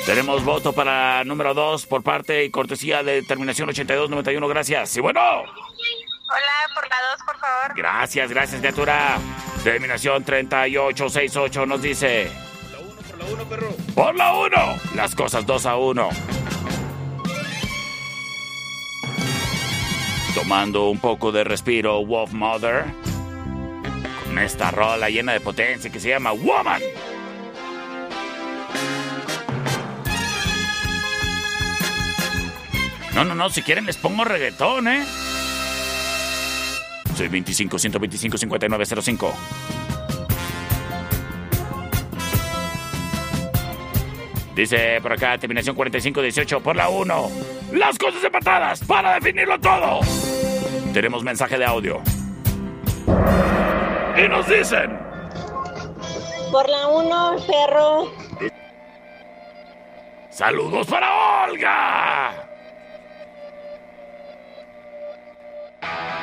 Tenemos 0.05 0.43
voto 0.43 0.73
para 0.73 1.23
número 1.23 1.53
2 1.53 1.85
por 1.85 2.03
parte 2.03 2.43
y 2.43 2.49
cortesía 2.49 3.03
de 3.03 3.21
terminación 3.23 3.69
8291. 3.69 4.47
Gracias. 4.47 4.97
Y 4.97 4.99
bueno, 5.01 5.19
Hola, 5.21 5.45
por 6.73 6.89
la 6.89 6.95
2, 7.11 7.23
por 7.25 7.37
favor. 7.37 7.73
gracias, 7.75 8.29
gracias, 8.29 8.59
criatura. 8.59 9.17
Terminación 9.63 10.23
3868 10.23 11.65
nos 11.65 11.81
dice. 11.81 12.29
Por 12.71 12.71
la 12.71 12.79
1, 12.79 12.95
por 13.07 13.17
la 13.17 13.25
1, 13.33 13.45
perro. 13.49 13.67
Por 13.95 14.15
la 14.15 14.33
1. 14.33 14.79
Las 14.95 15.15
cosas 15.15 15.45
2 15.45 15.65
a 15.67 15.77
1. 15.77 16.09
Tomando 20.35 20.89
un 20.89 20.99
poco 20.99 21.31
de 21.31 21.43
respiro, 21.45 22.03
Wolf 22.05 22.33
Mother. 22.33 22.85
Con 24.25 24.39
esta 24.39 24.71
rola 24.71 25.09
llena 25.09 25.31
de 25.33 25.39
potencia 25.39 25.89
que 25.91 25.99
se 25.99 26.09
llama 26.09 26.31
Woman. 26.31 26.81
No, 33.15 33.23
no, 33.23 33.35
no, 33.35 33.49
si 33.49 33.61
quieren 33.61 33.85
les 33.85 33.97
pongo 33.97 34.23
reggaetón, 34.23 34.87
¿eh? 34.87 35.05
Soy 37.15 37.27
25 37.27 37.77
125 37.77 38.37
5905. 38.37 39.33
Dice 44.55 44.99
por 45.01 45.13
acá, 45.13 45.37
terminación 45.37 45.75
4518 45.75 46.61
por 46.61 46.75
la 46.75 46.89
1. 46.89 47.31
Las 47.73 47.97
cosas 47.97 48.23
empatadas 48.23 48.83
para 48.83 49.15
definirlo 49.15 49.59
todo. 49.59 49.99
Tenemos 50.91 51.23
mensaje 51.23 51.57
de 51.57 51.65
audio. 51.65 52.01
Y 54.17 54.27
nos 54.27 54.47
dicen. 54.47 54.99
Por 56.51 56.69
la 56.69 56.87
1, 56.87 57.35
perro. 57.47 58.11
Saludos 60.29 60.87
para 60.87 61.45
Olga. 61.45 62.42
Bye. 65.83 66.22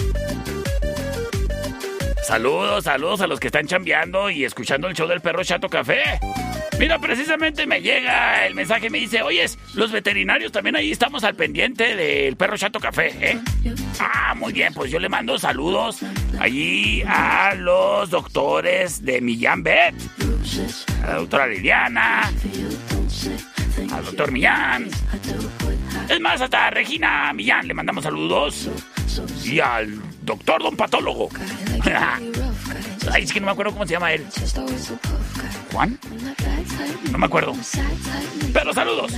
Saludos, 2.23 2.83
saludos 2.83 3.21
a 3.21 3.27
los 3.27 3.39
que 3.39 3.47
están 3.47 3.67
chambeando 3.67 4.29
y 4.29 4.45
escuchando 4.45 4.87
el 4.87 4.95
show 4.95 5.07
del 5.07 5.21
perro 5.21 5.43
Chato 5.43 5.67
Café. 5.67 6.19
Mira, 6.79 6.99
precisamente 6.99 7.65
me 7.65 7.81
llega 7.81 8.45
el 8.45 8.55
mensaje, 8.55 8.89
me 8.89 8.99
dice, 8.99 9.21
oyes, 9.21 9.57
los 9.75 9.91
veterinarios 9.91 10.51
también 10.51 10.75
ahí 10.75 10.91
estamos 10.91 11.23
al 11.23 11.35
pendiente 11.35 11.95
del 11.95 12.35
perro 12.37 12.57
Chato 12.57 12.79
Café, 12.79 13.13
¿eh? 13.19 13.39
Ah, 13.99 14.33
muy 14.35 14.53
bien, 14.53 14.73
pues 14.73 14.91
yo 14.91 14.99
le 14.99 15.09
mando 15.09 15.37
saludos 15.37 15.99
allí 16.39 17.03
a 17.07 17.53
los 17.55 18.09
doctores 18.09 19.03
de 19.03 19.21
Millán 19.21 19.63
Vet, 19.63 19.95
a 21.03 21.07
la 21.07 21.15
doctora 21.17 21.47
Liliana, 21.47 22.31
al 23.91 24.05
doctor 24.05 24.31
Millán, 24.31 24.89
es 26.09 26.19
más, 26.19 26.41
hasta 26.41 26.67
a 26.67 26.69
Regina 26.71 27.31
Millán 27.33 27.67
le 27.67 27.73
mandamos 27.73 28.03
saludos. 28.03 28.69
Y 29.43 29.59
al 29.59 29.99
doctor 30.21 30.61
Don 30.61 30.75
Patólogo. 30.75 31.29
Ay, 33.11 33.23
es 33.23 33.33
que 33.33 33.39
no 33.39 33.47
me 33.47 33.51
acuerdo 33.51 33.73
cómo 33.73 33.85
se 33.85 33.93
llama 33.93 34.13
él. 34.13 34.25
¿Juan? 35.71 35.99
No 37.11 37.17
me 37.17 37.25
acuerdo. 37.25 37.53
Pero 38.53 38.73
saludos. 38.73 39.11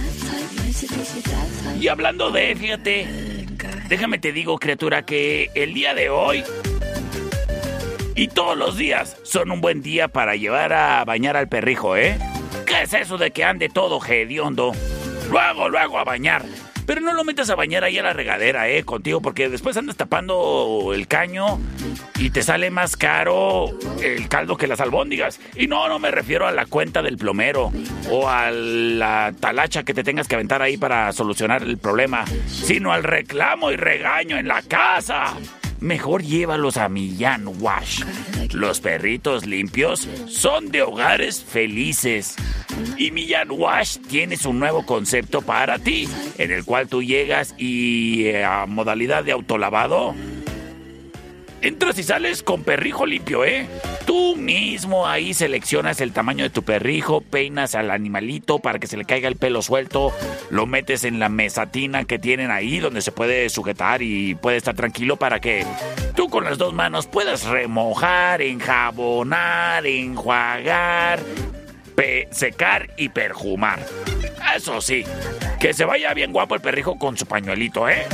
Y 1.80 1.88
hablando 1.88 2.32
de, 2.32 2.56
fíjate, 2.56 3.46
déjame 3.90 4.20
te 4.20 4.32
digo, 4.32 4.58
criatura, 4.58 5.06
que 5.06 5.52
el 5.56 5.74
día 5.74 5.94
de 5.94 6.10
hoy 6.10 6.44
y 8.16 8.28
todos 8.28 8.58
los 8.58 8.78
días 8.78 9.18
son 9.24 9.52
un 9.52 9.62
buen 9.62 9.82
día 9.82 10.08
para 10.08 10.36
llevar 10.36 10.74
a 10.74 11.04
bañar 11.06 11.36
al 11.36 11.50
perrijo, 11.50 11.98
¿eh? 11.98 12.18
¿Qué 12.66 12.84
es 12.84 12.94
eso 12.94 13.18
de 13.18 13.32
que 13.32 13.44
ande 13.44 13.70
todo 13.70 14.00
hediondo? 14.04 14.72
Luego, 15.30 15.70
luego 15.70 16.00
a 16.00 16.04
bañar. 16.04 16.44
Pero 16.86 17.02
no 17.02 17.14
lo 17.14 17.24
metas 17.24 17.50
a 17.50 17.56
bañar 17.56 17.84
ahí 17.84 17.98
a 17.98 18.04
la 18.04 18.14
regadera, 18.14 18.70
eh, 18.70 18.84
contigo, 18.84 19.22
porque 19.22 19.50
después 19.50 19.78
andas 19.78 19.96
tapando 19.96 20.92
el 20.94 21.08
caño 21.08 21.60
y 22.20 22.30
te 22.30 22.44
sale 22.44 22.72
más 22.72 22.98
caro 22.98 23.68
el 24.02 24.28
caldo 24.28 24.58
que 24.58 24.68
las 24.68 24.82
albóndigas. 24.82 25.40
Y 25.56 25.68
no, 25.68 25.88
no 25.88 26.00
me 26.00 26.12
refiero 26.12 26.48
a 26.48 26.52
la 26.52 26.66
cuenta 26.66 27.02
del 27.02 27.18
plomero 27.18 27.72
o 28.10 28.30
a 28.30 28.52
la 28.52 29.34
talacha 29.40 29.84
que 29.84 29.94
te 29.94 30.04
tengas 30.04 30.28
que 30.28 30.36
aventar 30.36 30.62
ahí 30.62 30.78
para 30.78 31.12
solucionar 31.14 31.64
el 31.64 31.78
problema, 31.78 32.26
sino 32.48 32.92
al 32.92 33.04
reclamo 33.04 33.72
y 33.72 33.76
regaño 33.76 34.38
en 34.38 34.48
la 34.48 34.62
casa. 34.62 35.36
Mejor 35.84 36.24
llévalos 36.24 36.78
a 36.78 36.88
Millán 36.88 37.46
Wash. 37.60 38.04
Los 38.54 38.80
perritos 38.80 39.46
limpios 39.46 40.08
son 40.28 40.72
de 40.72 40.82
hogares 40.82 41.44
felices. 41.44 42.38
Y 42.98 43.12
Millán 43.12 43.52
Wash 43.52 43.98
tiene 44.08 44.38
su 44.38 44.54
nuevo 44.54 44.86
concepto 44.86 45.42
para 45.42 45.80
ti, 45.80 46.08
en 46.38 46.52
el 46.52 46.64
cual 46.64 46.88
tú 46.88 47.04
llegas 47.04 47.54
y 47.58 48.28
eh, 48.28 48.46
a 48.46 48.66
modalidad 48.66 49.26
de 49.26 49.34
autolavado. 49.34 50.16
Entras 51.64 51.98
y 51.98 52.04
sales 52.04 52.44
con 52.44 52.64
perrijo 52.64 53.06
limpio, 53.06 53.46
¿eh? 53.46 53.66
Tú 54.06 54.36
mismo 54.36 55.08
ahí 55.08 55.34
seleccionas 55.34 56.02
el 56.02 56.12
tamaño 56.12 56.44
de 56.44 56.50
tu 56.50 56.64
perrijo, 56.64 57.22
peinas 57.22 57.74
al 57.74 57.90
animalito 57.90 58.60
para 58.60 58.80
que 58.80 58.88
se 58.88 58.98
le 58.98 59.06
caiga 59.06 59.30
el 59.30 59.38
pelo 59.38 59.62
suelto, 59.62 60.12
lo 60.50 60.66
metes 60.66 61.06
en 61.06 61.20
la 61.20 61.30
mesatina 61.30 62.04
que 62.04 62.20
tienen 62.20 62.52
ahí 62.52 62.80
donde 62.80 63.02
se 63.02 63.14
puede 63.14 63.48
sujetar 63.48 64.02
y 64.02 64.36
puede 64.36 64.58
estar 64.58 64.76
tranquilo 64.76 65.16
para 65.16 65.40
que 65.40 65.66
tú 66.18 66.28
con 66.30 66.44
las 66.44 66.58
dos 66.58 66.74
manos 66.74 67.08
puedas 67.08 67.46
remojar, 67.46 68.42
enjabonar, 68.42 69.88
enjuagar, 69.88 71.22
secar 72.32 72.90
y 72.98 73.08
perjumar. 73.08 73.80
Eso 74.54 74.82
sí, 74.82 75.06
que 75.62 75.74
se 75.74 75.86
vaya 75.86 76.14
bien 76.14 76.34
guapo 76.34 76.56
el 76.56 76.62
perrijo 76.62 77.00
con 77.00 77.18
su 77.18 77.26
pañuelito, 77.26 77.88
¿eh? 77.88 78.06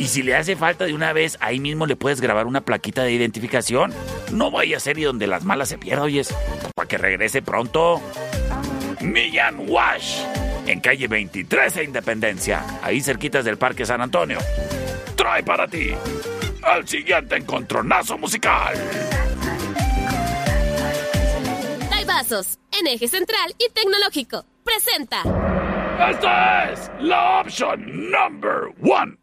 Y 0.00 0.08
si 0.08 0.22
le 0.22 0.34
hace 0.34 0.56
falta 0.56 0.86
de 0.86 0.94
una 0.94 1.12
vez, 1.12 1.36
ahí 1.40 1.60
mismo 1.60 1.84
le 1.84 1.94
puedes 1.94 2.22
grabar 2.22 2.46
una 2.46 2.62
plaquita 2.62 3.02
de 3.02 3.12
identificación. 3.12 3.92
No 4.32 4.50
vaya 4.50 4.78
a 4.78 4.80
ser 4.80 4.98
y 4.98 5.02
donde 5.02 5.26
las 5.26 5.44
malas 5.44 5.68
se 5.68 5.76
pierdan, 5.76 6.06
oyes. 6.06 6.34
Para 6.74 6.88
que 6.88 6.96
regrese 6.96 7.42
pronto. 7.42 8.00
Millán 9.02 9.68
Wash. 9.68 10.22
En 10.66 10.80
calle 10.80 11.06
23 11.06 11.76
e 11.76 11.84
Independencia. 11.84 12.64
Ahí 12.82 13.02
cerquitas 13.02 13.44
del 13.44 13.58
Parque 13.58 13.84
San 13.84 14.00
Antonio. 14.00 14.38
Trae 15.16 15.42
para 15.42 15.68
ti. 15.68 15.90
Al 16.62 16.88
siguiente 16.88 17.36
encontronazo 17.36 18.16
musical. 18.16 18.72
Vasos, 22.06 22.58
en 22.72 22.86
eje 22.86 23.06
central 23.06 23.54
y 23.58 23.70
tecnológico. 23.72 24.46
Presenta. 24.64 25.18
Esta 26.10 26.72
es 26.72 26.90
la 26.98 27.42
opción 27.42 28.10
number 28.10 28.74
one. 28.82 29.19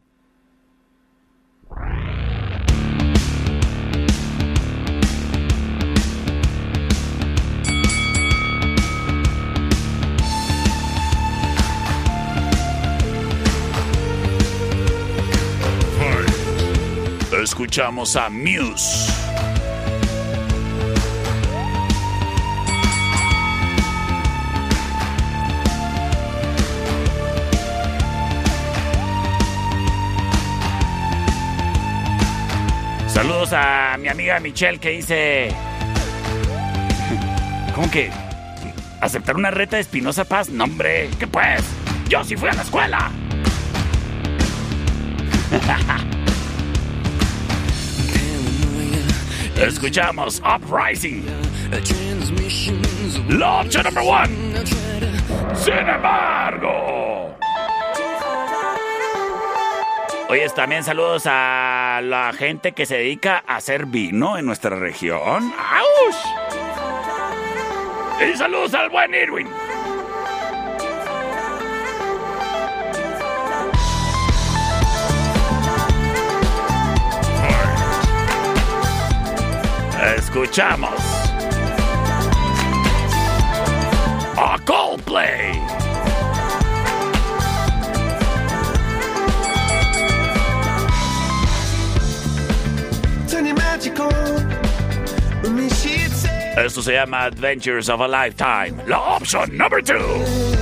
Escuchamos 17.48 18.18
a 18.18 18.30
Muse. 18.30 19.10
Saludos 33.08 33.54
a 33.54 33.96
mi 33.98 34.10
amiga 34.10 34.42
Michelle 34.42 34.78
que 34.78 34.90
dice... 34.90 35.48
¿Cómo 37.74 37.90
que? 37.90 38.12
¿Aceptar 39.00 39.38
una 39.38 39.52
reta 39.52 39.78
de 39.78 39.84
Espinosa 39.84 40.26
Paz? 40.26 40.50
No, 40.50 40.66
hombre, 40.66 41.10
¿qué 41.18 41.28
pues? 41.28 41.64
Yo 42.10 42.26
sí 42.26 42.36
fui 42.36 42.50
a 42.50 42.54
la 42.54 42.64
escuela. 42.64 43.10
Escuchamos 49.60 50.40
Uprising. 50.46 51.26
La 53.30 53.62
opción 53.62 53.84
number 53.86 54.04
one. 54.04 54.30
Sin 55.56 55.74
embargo. 55.74 57.36
Oye, 60.30 60.48
también 60.50 60.84
saludos 60.84 61.24
a 61.26 62.02
la 62.04 62.34
gente 62.34 62.74
que 62.74 62.86
se 62.86 62.98
dedica 62.98 63.44
a 63.48 63.56
hacer 63.56 63.88
vino 63.88 64.38
en 64.38 64.46
nuestra 64.46 64.76
región. 64.76 65.52
¡Auch! 65.52 66.16
Y 68.22 68.38
saludos 68.38 68.76
al 68.76 68.90
buen 68.90 69.16
Irwin. 69.16 69.48
Escuchamos 80.16 81.02
a 84.38 84.58
Coldplay. 84.66 85.60
Esto 96.58 96.82
se 96.82 96.94
llama 96.94 97.26
Adventures 97.26 97.88
of 97.88 98.02
a 98.02 98.08
Lifetime, 98.08 98.84
la 98.88 99.00
opción 99.00 99.56
número 99.56 99.82
2. 99.82 100.57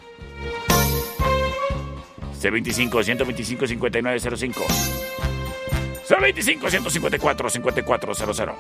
C25 2.48 3.04
125 3.04 3.68
5905. 3.68 4.66
C25 6.08 6.70
154 6.70 7.50
5400. 7.50 8.56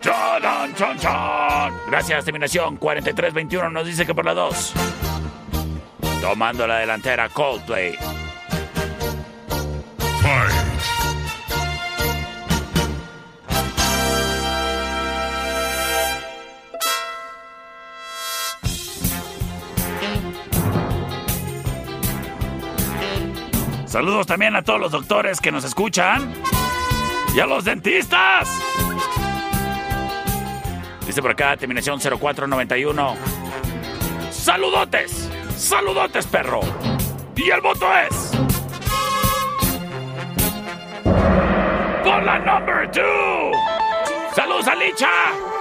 ¡Chan, 0.00 0.74
chan, 0.74 0.98
chan! 0.98 1.72
Gracias, 1.88 2.24
terminación 2.24 2.76
4321 2.76 3.70
nos 3.70 3.86
dice 3.86 4.04
que 4.04 4.14
por 4.14 4.24
la 4.24 4.34
2. 4.34 4.74
Tomando 6.20 6.66
la 6.66 6.78
delantera, 6.78 7.28
Coldplay. 7.30 7.96
Saludos 23.88 24.26
también 24.26 24.54
a 24.54 24.62
todos 24.62 24.78
los 24.78 24.92
doctores 24.92 25.40
que 25.40 25.50
nos 25.50 25.64
escuchan. 25.64 26.34
Y 27.34 27.40
a 27.40 27.46
los 27.46 27.64
dentistas. 27.64 28.48
Dice 31.06 31.22
por 31.22 31.30
acá, 31.30 31.56
terminación 31.56 31.98
0491. 31.98 33.16
Saludotes. 34.30 35.30
Saludotes, 35.56 36.26
perro. 36.26 36.60
Y 37.34 37.48
el 37.48 37.62
voto 37.62 37.86
es... 37.94 38.30
Por 42.04 42.22
la 42.24 42.38
number 42.40 42.90
2. 42.92 44.34
Saludos 44.34 44.68
a 44.68 44.74
Licha. 44.74 45.57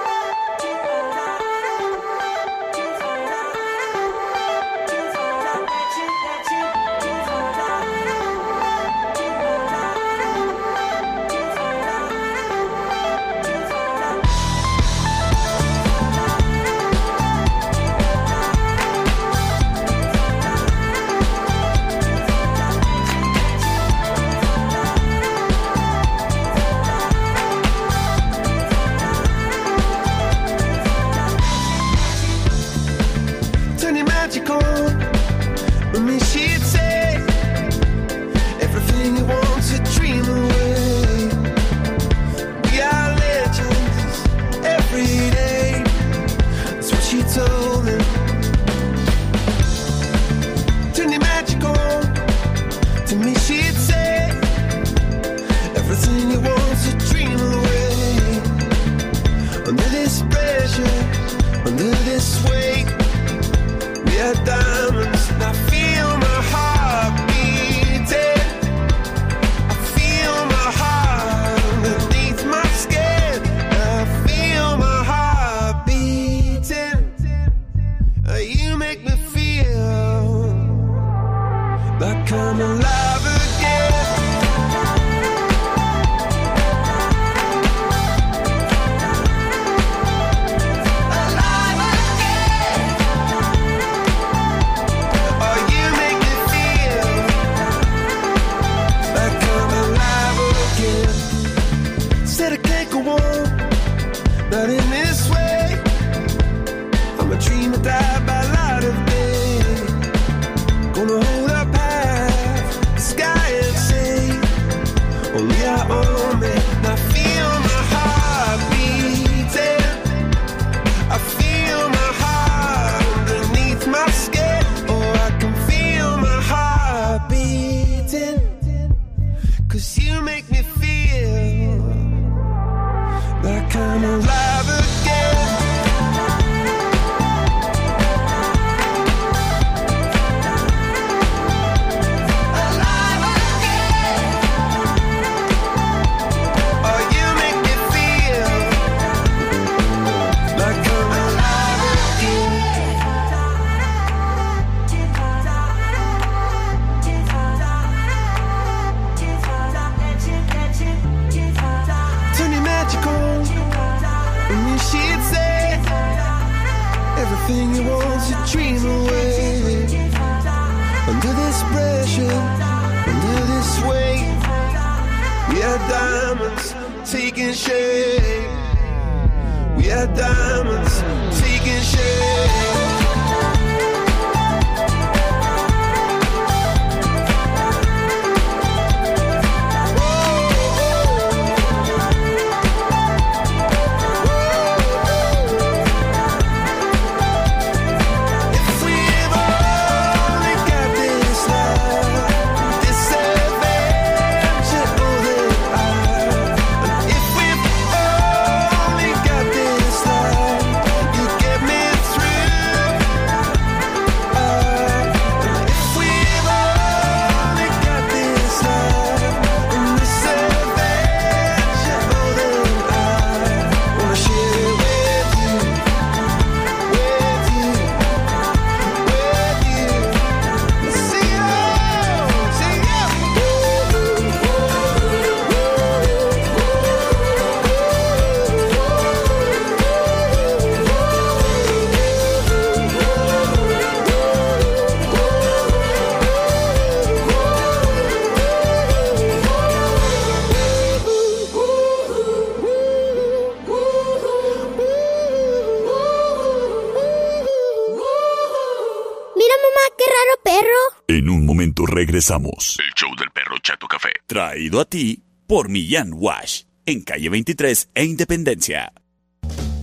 Regresamos. 262.07 262.77
El 262.79 262.93
show 262.95 263.13
del 263.17 263.29
perro 263.31 263.57
Chato 263.61 263.85
Café. 263.87 264.09
Traído 264.25 264.79
a 264.79 264.85
ti 264.85 265.21
por 265.45 265.67
Millán 265.67 266.13
Wash. 266.13 266.63
En 266.85 267.03
calle 267.03 267.29
23 267.29 267.89
e 267.93 268.05
Independencia. 268.05 268.93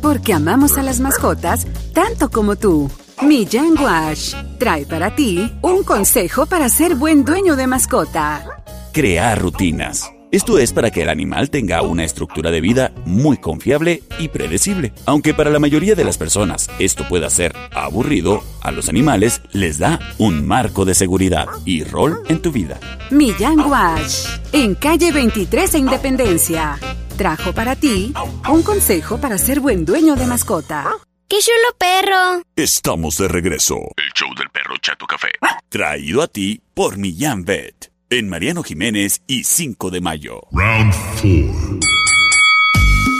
Porque 0.00 0.32
amamos 0.32 0.78
a 0.78 0.82
las 0.82 1.00
mascotas 1.00 1.66
tanto 1.92 2.30
como 2.30 2.56
tú. 2.56 2.90
Millán 3.22 3.78
Wash 3.78 4.34
trae 4.58 4.86
para 4.86 5.14
ti 5.14 5.52
un 5.60 5.84
consejo 5.84 6.46
para 6.46 6.68
ser 6.70 6.94
buen 6.94 7.24
dueño 7.24 7.56
de 7.56 7.66
mascota. 7.66 8.64
Crear 8.92 9.40
rutinas. 9.40 10.13
Esto 10.34 10.58
es 10.58 10.72
para 10.72 10.90
que 10.90 11.02
el 11.02 11.10
animal 11.10 11.48
tenga 11.48 11.80
una 11.82 12.02
estructura 12.02 12.50
de 12.50 12.60
vida 12.60 12.90
muy 13.04 13.36
confiable 13.36 14.02
y 14.18 14.26
predecible. 14.26 14.92
Aunque 15.06 15.32
para 15.32 15.48
la 15.48 15.60
mayoría 15.60 15.94
de 15.94 16.02
las 16.02 16.18
personas 16.18 16.68
esto 16.80 17.06
pueda 17.08 17.30
ser 17.30 17.54
aburrido, 17.72 18.42
a 18.60 18.72
los 18.72 18.88
animales 18.88 19.42
les 19.52 19.78
da 19.78 20.00
un 20.18 20.44
marco 20.44 20.84
de 20.84 20.96
seguridad 20.96 21.46
y 21.64 21.84
rol 21.84 22.24
en 22.26 22.42
tu 22.42 22.50
vida. 22.50 22.80
Millán 23.12 23.60
Wash, 23.60 24.26
en 24.52 24.74
calle 24.74 25.12
23 25.12 25.72
e 25.72 25.78
Independencia. 25.78 26.80
Trajo 27.16 27.52
para 27.52 27.76
ti 27.76 28.12
un 28.50 28.64
consejo 28.64 29.18
para 29.18 29.38
ser 29.38 29.60
buen 29.60 29.84
dueño 29.84 30.16
de 30.16 30.26
mascota. 30.26 30.90
¡Qué 31.28 31.36
chulo 31.38 31.78
perro! 31.78 32.42
Estamos 32.56 33.18
de 33.18 33.28
regreso. 33.28 33.76
El 33.96 34.12
show 34.16 34.34
del 34.36 34.50
perro 34.50 34.74
Chato 34.82 35.06
Café. 35.06 35.28
Traído 35.68 36.22
a 36.22 36.26
ti 36.26 36.60
por 36.74 36.98
Millán 36.98 37.44
Vet. 37.44 37.93
En 38.16 38.28
Mariano 38.28 38.62
Jiménez 38.62 39.22
y 39.26 39.42
5 39.42 39.90
de 39.90 40.00
mayo. 40.00 40.42
Round 40.52 40.94
4. 41.20 41.80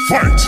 Fight! 0.09 0.41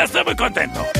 Estoy 0.00 0.24
muy 0.24 0.36
contento. 0.36 0.95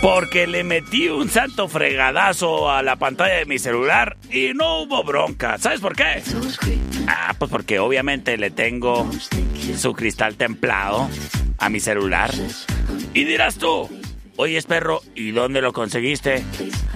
Porque 0.00 0.46
le 0.46 0.64
metí 0.64 1.08
un 1.08 1.28
santo 1.30 1.68
fregadazo 1.68 2.70
a 2.70 2.82
la 2.82 2.96
pantalla 2.96 3.36
de 3.36 3.46
mi 3.46 3.58
celular 3.58 4.16
y 4.30 4.52
no 4.54 4.82
hubo 4.82 5.02
bronca. 5.02 5.58
¿Sabes 5.58 5.80
por 5.80 5.96
qué? 5.96 6.22
Ah, 7.06 7.34
pues 7.38 7.50
porque 7.50 7.78
obviamente 7.78 8.36
le 8.36 8.50
tengo 8.50 9.10
su 9.78 9.94
cristal 9.94 10.36
templado 10.36 11.08
a 11.58 11.68
mi 11.70 11.80
celular. 11.80 12.30
Y 13.14 13.24
dirás 13.24 13.56
tú, 13.56 13.88
oye, 14.36 14.60
perro, 14.62 15.00
¿y 15.14 15.30
dónde 15.30 15.62
lo 15.62 15.72
conseguiste? 15.72 16.44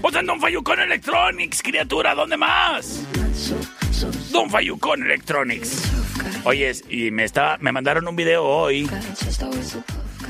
Pues 0.02 0.14
en 0.14 0.26
Don 0.26 0.40
Fayucón 0.40 0.80
Electronics, 0.80 1.62
criatura, 1.62 2.14
¿dónde 2.14 2.36
más? 2.36 3.04
Don 4.30 4.50
Fayucón 4.50 5.02
Electronics. 5.02 5.82
Oyes, 6.44 6.84
y 6.88 7.10
me 7.10 7.24
estaba, 7.24 7.56
me 7.58 7.72
mandaron 7.72 8.06
un 8.06 8.16
video 8.16 8.44
hoy 8.44 8.88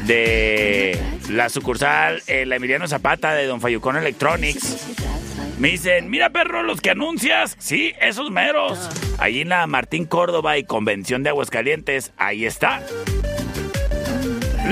de 0.07 0.99
la 1.31 1.49
sucursal 1.49 2.22
en 2.27 2.49
la 2.49 2.57
Emiliano 2.57 2.87
Zapata 2.89 3.35
de 3.35 3.47
Don 3.47 3.61
Fayucón 3.61 3.97
Electronics. 3.97 4.87
Me 5.59 5.70
dicen, 5.70 6.09
mira 6.09 6.31
perro, 6.31 6.62
los 6.62 6.81
que 6.81 6.91
anuncias. 6.91 7.57
Sí, 7.59 7.93
esos 8.01 8.31
meros. 8.31 8.79
Ahí 9.18 9.41
en 9.41 9.49
la 9.49 9.66
Martín 9.66 10.05
Córdoba 10.05 10.57
y 10.57 10.64
Convención 10.64 11.22
de 11.22 11.31
Aguascalientes, 11.31 12.12
ahí 12.16 12.47
está. 12.47 12.83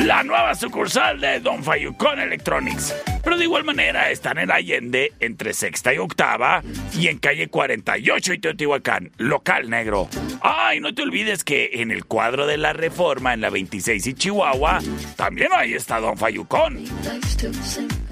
La 0.05 0.23
nueva 0.23 0.55
sucursal 0.55 1.21
de 1.21 1.41
Don 1.41 1.65
Fayucón 1.65 2.21
Electronics. 2.21 2.95
Pero 3.25 3.39
de 3.39 3.45
igual 3.45 3.65
manera 3.65 4.11
están 4.11 4.37
en 4.39 4.51
Allende, 4.51 5.15
entre 5.21 5.55
sexta 5.55 5.95
y 5.95 5.99
octava, 5.99 6.63
y 6.93 7.09
en 7.09 7.19
calle 7.19 7.49
48 7.49 8.35
y 8.35 8.39
Teotihuacán, 8.39 9.11
local 9.17 9.71
negro. 9.71 10.09
Ay, 10.43 10.81
no 10.81 10.95
te 10.95 11.01
olvides 11.03 11.45
que 11.45 11.71
en 11.75 11.91
el 11.91 12.05
cuadro 12.05 12.47
de 12.47 12.59
la 12.59 12.75
reforma, 12.75 13.33
en 13.33 13.41
la 13.41 13.49
26 13.49 14.07
y 14.07 14.15
Chihuahua, 14.15 14.81
también 15.17 15.49
ahí 15.57 15.73
está 15.73 15.99
Don 15.99 16.19
Fayucón. 16.19 16.85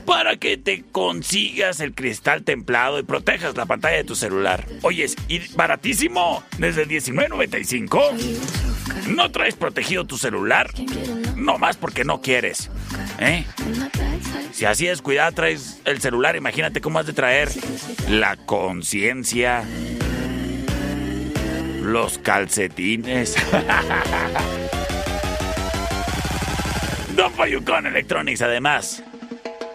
Para 0.06 0.36
que 0.36 0.56
te 0.56 0.84
consigas 0.90 1.80
el 1.80 1.94
cristal 1.94 2.44
templado 2.44 2.98
y 2.98 3.02
protejas 3.02 3.56
la 3.56 3.66
pantalla 3.66 3.98
de 3.98 4.04
tu 4.04 4.14
celular. 4.14 4.64
Oyes, 4.82 5.16
y 5.28 5.40
baratísimo, 5.54 6.42
desde 6.58 6.88
$19.95. 6.88 8.73
¿No 9.08 9.30
traes 9.30 9.54
protegido 9.54 10.04
tu 10.04 10.18
celular? 10.18 10.70
No 11.36 11.58
más 11.58 11.76
porque 11.76 12.04
no 12.04 12.20
quieres. 12.20 12.70
¿Eh? 13.18 13.44
Si 14.52 14.64
así 14.64 14.86
es, 14.86 15.02
cuidado, 15.02 15.32
traes 15.32 15.80
el 15.84 16.00
celular, 16.00 16.36
imagínate 16.36 16.80
cómo 16.80 16.98
has 16.98 17.06
de 17.06 17.12
traer 17.12 17.50
la 18.08 18.36
conciencia, 18.36 19.64
los 21.82 22.18
calcetines. 22.18 23.36
Don 27.16 27.32
Fayucón 27.32 27.86
Electronics, 27.86 28.42
además, 28.42 29.02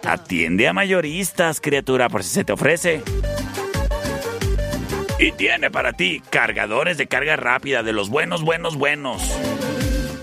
atiende 0.05 0.67
a 0.67 0.73
mayoristas, 0.73 1.61
criatura, 1.61 2.09
por 2.09 2.23
si 2.23 2.29
se 2.29 2.43
te 2.43 2.51
ofrece. 2.53 3.01
Y 5.19 5.33
tiene 5.33 5.69
para 5.69 5.91
ti 5.91 6.21
cargadores 6.29 6.97
de 6.97 7.07
carga 7.07 7.35
rápida 7.35 7.83
de 7.83 7.91
los 7.91 8.09
buenos, 8.09 8.41
buenos, 8.41 8.77
buenos. 8.77 9.21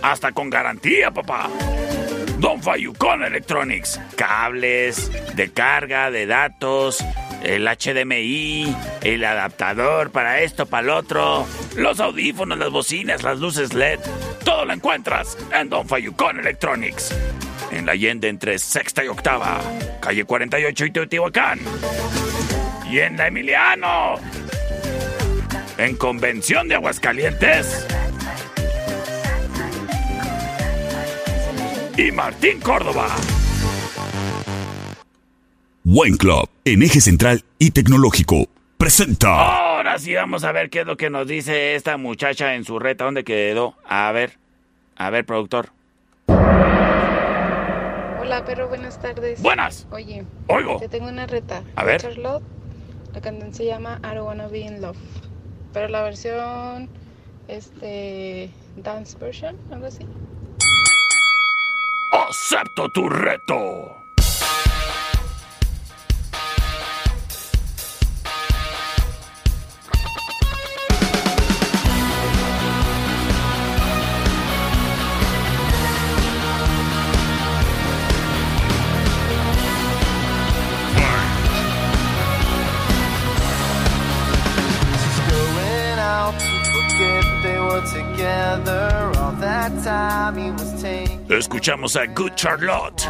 Hasta 0.01 0.33
con 0.33 0.49
garantía, 0.49 1.11
papá. 1.11 1.51
Don 2.39 2.63
Fayucón 2.63 3.23
Electronics. 3.23 4.01
Cables 4.17 5.11
de 5.37 5.53
carga, 5.53 6.11
de 6.11 6.27
datos, 6.27 7.05
el 7.43 7.69
HDMI, 7.69 8.75
el 9.03 9.25
adaptador 9.25 10.11
para 10.13 10.41
esto, 10.41 10.65
para 10.65 10.85
el 10.85 10.91
otro, 10.91 11.47
los 11.77 12.01
audífonos, 12.01 12.59
las 12.59 12.71
bocinas, 12.71 13.23
las 13.23 13.39
luces 13.39 13.75
LED. 13.75 14.01
Todo 14.45 14.65
lo 14.65 14.73
encuentras 14.73 15.37
en 15.53 15.69
Don 15.69 15.87
Fayucón 15.87 16.41
Electronics. 16.41 17.15
En 17.71 17.85
la 17.85 17.93
Allende 17.93 18.29
entre 18.29 18.59
sexta 18.59 19.05
y 19.05 19.09
octava, 19.09 19.61
calle 20.01 20.25
48 20.25 20.87
y 20.87 20.91
Teotihuacán. 20.91 21.61
Y 22.91 23.01
en 23.01 23.19
la 23.19 23.27
Emiliano. 23.27 24.15
En 25.79 25.97
Convención 25.97 26.69
de 26.69 26.75
Aguascalientes. 26.77 27.87
Y 31.99 32.13
Martín 32.13 32.61
Córdoba. 32.61 33.09
Wine 35.85 36.17
Club, 36.17 36.49
en 36.65 36.83
eje 36.83 37.01
central 37.01 37.45
y 37.59 37.71
tecnológico, 37.71 38.47
presenta. 38.77 39.29
Ahora 39.77 39.99
sí 39.99 40.15
vamos 40.15 40.45
a 40.45 40.53
ver 40.53 40.69
qué 40.69 40.81
es 40.81 40.87
lo 40.87 40.97
que 40.97 41.11
nos 41.11 41.27
dice 41.29 41.75
esta 41.75 41.97
muchacha 41.97 42.55
en 42.55 42.65
su 42.65 42.79
reta. 42.79 43.05
¿Dónde 43.05 43.23
quedó? 43.25 43.75
A 43.87 44.11
ver, 44.13 44.39
a 44.97 45.11
ver, 45.11 45.25
productor. 45.25 45.71
Hola, 48.19 48.45
perro, 48.45 48.69
buenas 48.69 49.01
tardes. 49.01 49.41
Buenas. 49.41 49.87
Oye, 49.91 50.25
Oigo. 50.49 50.79
te 50.81 50.89
tengo 50.89 51.09
una 51.09 51.27
reta. 51.27 51.63
A 51.77 51.85
ver. 51.85 52.01
Charlotte, 52.01 52.43
la 53.15 53.21
canción 53.21 53.55
se 53.55 53.67
llama 53.67 54.01
I 54.03 54.15
Don't 54.17 54.27
Wanna 54.27 54.49
Be 54.49 54.59
in 54.61 54.81
Love. 54.83 54.97
Pero 55.77 55.89
la 55.89 56.05
versión, 56.05 56.89
este, 57.49 58.49
dance 58.77 59.19
version, 59.19 59.59
algo 59.71 59.85
así. 59.85 60.07
Acepto 62.13 62.89
tu 62.89 63.07
reto. 63.11 64.06
Escuchamos 91.29 91.97
a 91.97 92.07
Good 92.07 92.33
Charlotte. 92.35 93.07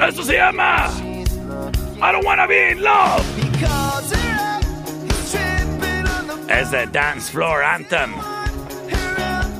Esto 0.00 0.22
se 0.22 0.36
llama 0.36 0.88
I 2.00 2.12
Don't 2.12 2.24
Wanna 2.24 2.46
Be 2.46 2.70
in 2.70 2.82
Love. 2.82 3.24
Es 6.48 6.70
the 6.70 6.86
Dance 6.92 7.30
Floor 7.30 7.62
Anthem. 7.62 8.12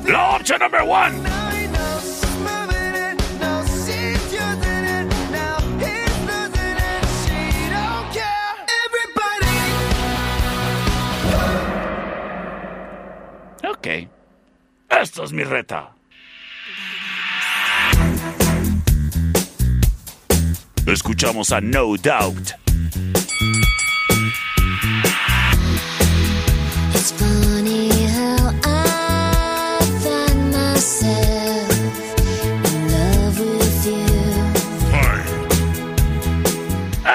La 0.05 0.37
opción 0.37 0.59
number 0.59 0.83
one. 0.85 1.36
Esta 15.01 15.23
es 15.23 15.31
mi 15.31 15.43
reta. 15.43 15.91
Escuchamos 20.87 21.51
a 21.51 21.61
No 21.61 21.95
Doubt. 21.97 22.51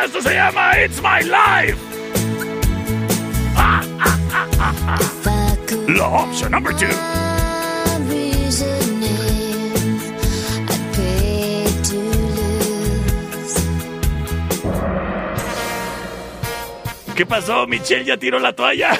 Esto 0.05 0.22
se 0.22 0.35
llama 0.35 0.80
It's 0.80 1.03
My 1.03 1.22
Life. 1.24 1.78
La 5.89 6.07
opción 6.07 6.53
number 6.53 6.72
two. 6.76 7.22
¿Qué 17.17 17.27
pasó? 17.27 17.67
Michelle 17.67 18.05
ya 18.05 18.17
tiró 18.17 18.39
la 18.39 18.53
toalla. 18.55 18.99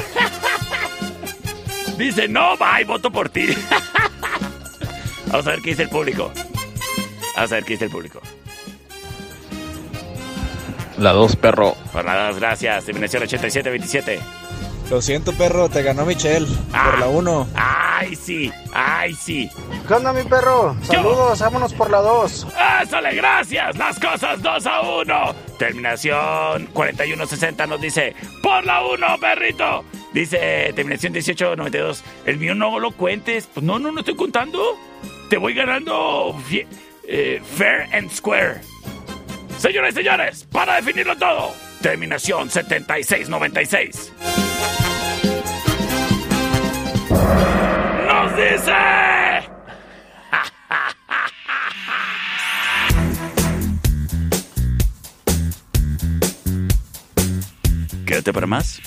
Dice, 1.97 2.29
no, 2.29 2.57
bye, 2.57 2.85
voto 2.85 3.11
por 3.11 3.29
ti. 3.29 3.49
Vamos 5.27 5.47
a 5.47 5.51
ver 5.51 5.63
qué 5.63 5.71
dice 5.71 5.83
el 5.85 5.89
público. 5.89 6.33
Vamos 7.37 7.53
a 7.53 7.55
ver 7.55 7.65
qué 7.65 7.73
dice 7.75 7.87
el 7.87 7.91
público. 7.91 8.21
La 10.99 11.13
2, 11.13 11.37
perro. 11.37 11.75
Por 11.93 12.05
nada, 12.05 12.33
gracias. 12.33 12.85
Terminación 12.85 13.23
8727. 13.23 14.42
Lo 14.91 15.01
siento, 15.01 15.33
perro, 15.33 15.69
te 15.69 15.83
ganó 15.83 16.05
Michelle. 16.05 16.47
Por 16.71 16.99
la 16.99 17.09
1. 17.09 17.49
Ay, 17.55 18.15
sí, 18.17 18.53
ay, 18.75 19.15
sí. 19.15 19.51
¿Qué 19.87 19.95
onda, 19.95 20.13
mi 20.13 20.23
perro? 20.25 20.77
Saludos, 20.83 21.39
vámonos 21.41 21.73
por 21.73 21.91
la 21.91 21.99
2. 21.99 22.47
¡Ésale, 22.83 23.15
gracias! 23.15 23.77
Las 23.79 23.99
cosas 23.99 24.43
2 24.43 24.67
a 24.67 24.81
1. 24.81 25.35
Terminación 25.59 26.67
4160 26.73 27.67
nos 27.67 27.81
dice, 27.81 28.15
por 28.43 28.65
la 28.65 28.85
1, 28.85 29.07
perrito. 29.19 29.85
Dice, 30.13 30.73
terminación 30.75 31.13
1892, 31.13 32.05
el 32.27 32.39
mío 32.39 32.55
no 32.55 32.79
lo 32.79 32.91
cuentes. 32.91 33.49
Pues 33.53 33.65
no, 33.65 33.79
no, 33.79 33.93
no 33.93 34.01
estoy 34.01 34.17
contando. 34.17 34.77
Te 35.31 35.39
voy 35.39 35.55
ganando 35.55 36.37
eh, 37.09 37.41
fair 37.57 37.89
and 37.95 38.11
square. 38.11 38.61
Señores 39.59 39.95
y 39.95 39.99
señores, 39.99 40.45
para 40.51 40.75
definirlo 40.77 41.17
todo, 41.17 41.55
terminación 41.81 42.51
7696. 42.51 44.42
Dice... 48.51 48.73
Quédate 58.07 58.33
para 58.33 58.47
más. 58.47 58.81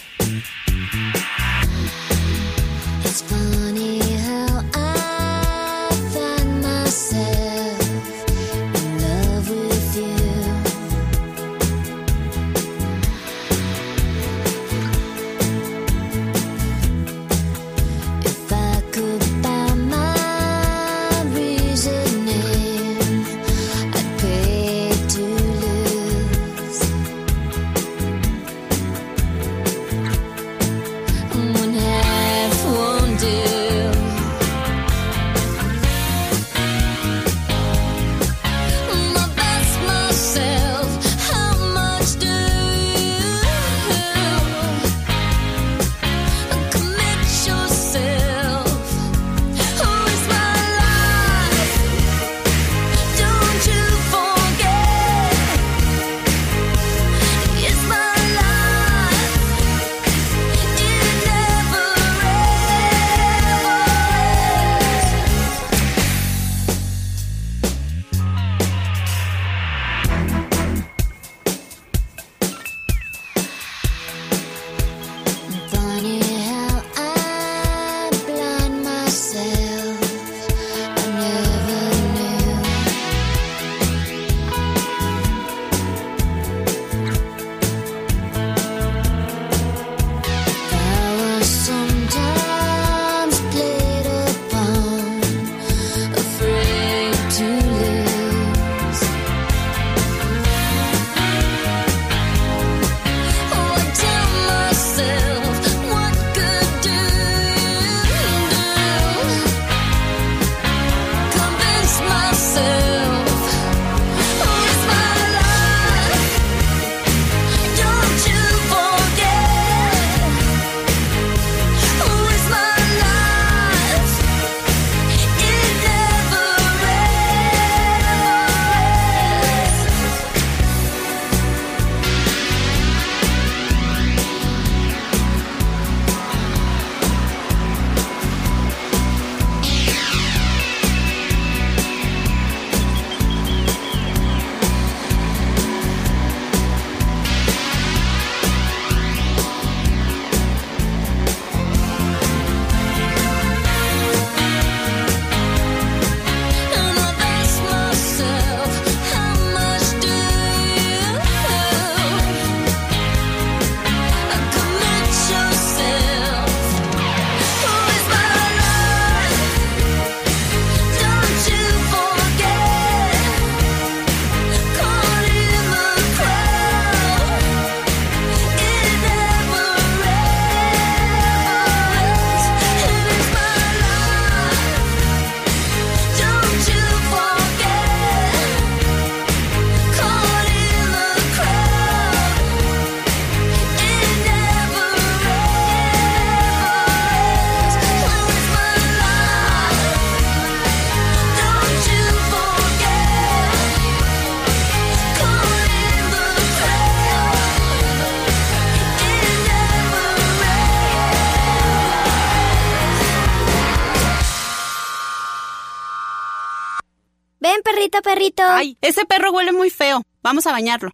Ay, 218.56 218.78
ese 218.80 219.04
perro 219.04 219.34
huele 219.34 219.52
muy 219.52 219.70
feo. 219.70 220.02
Vamos 220.24 220.48
a 220.48 220.54
bañarlo. 220.54 220.90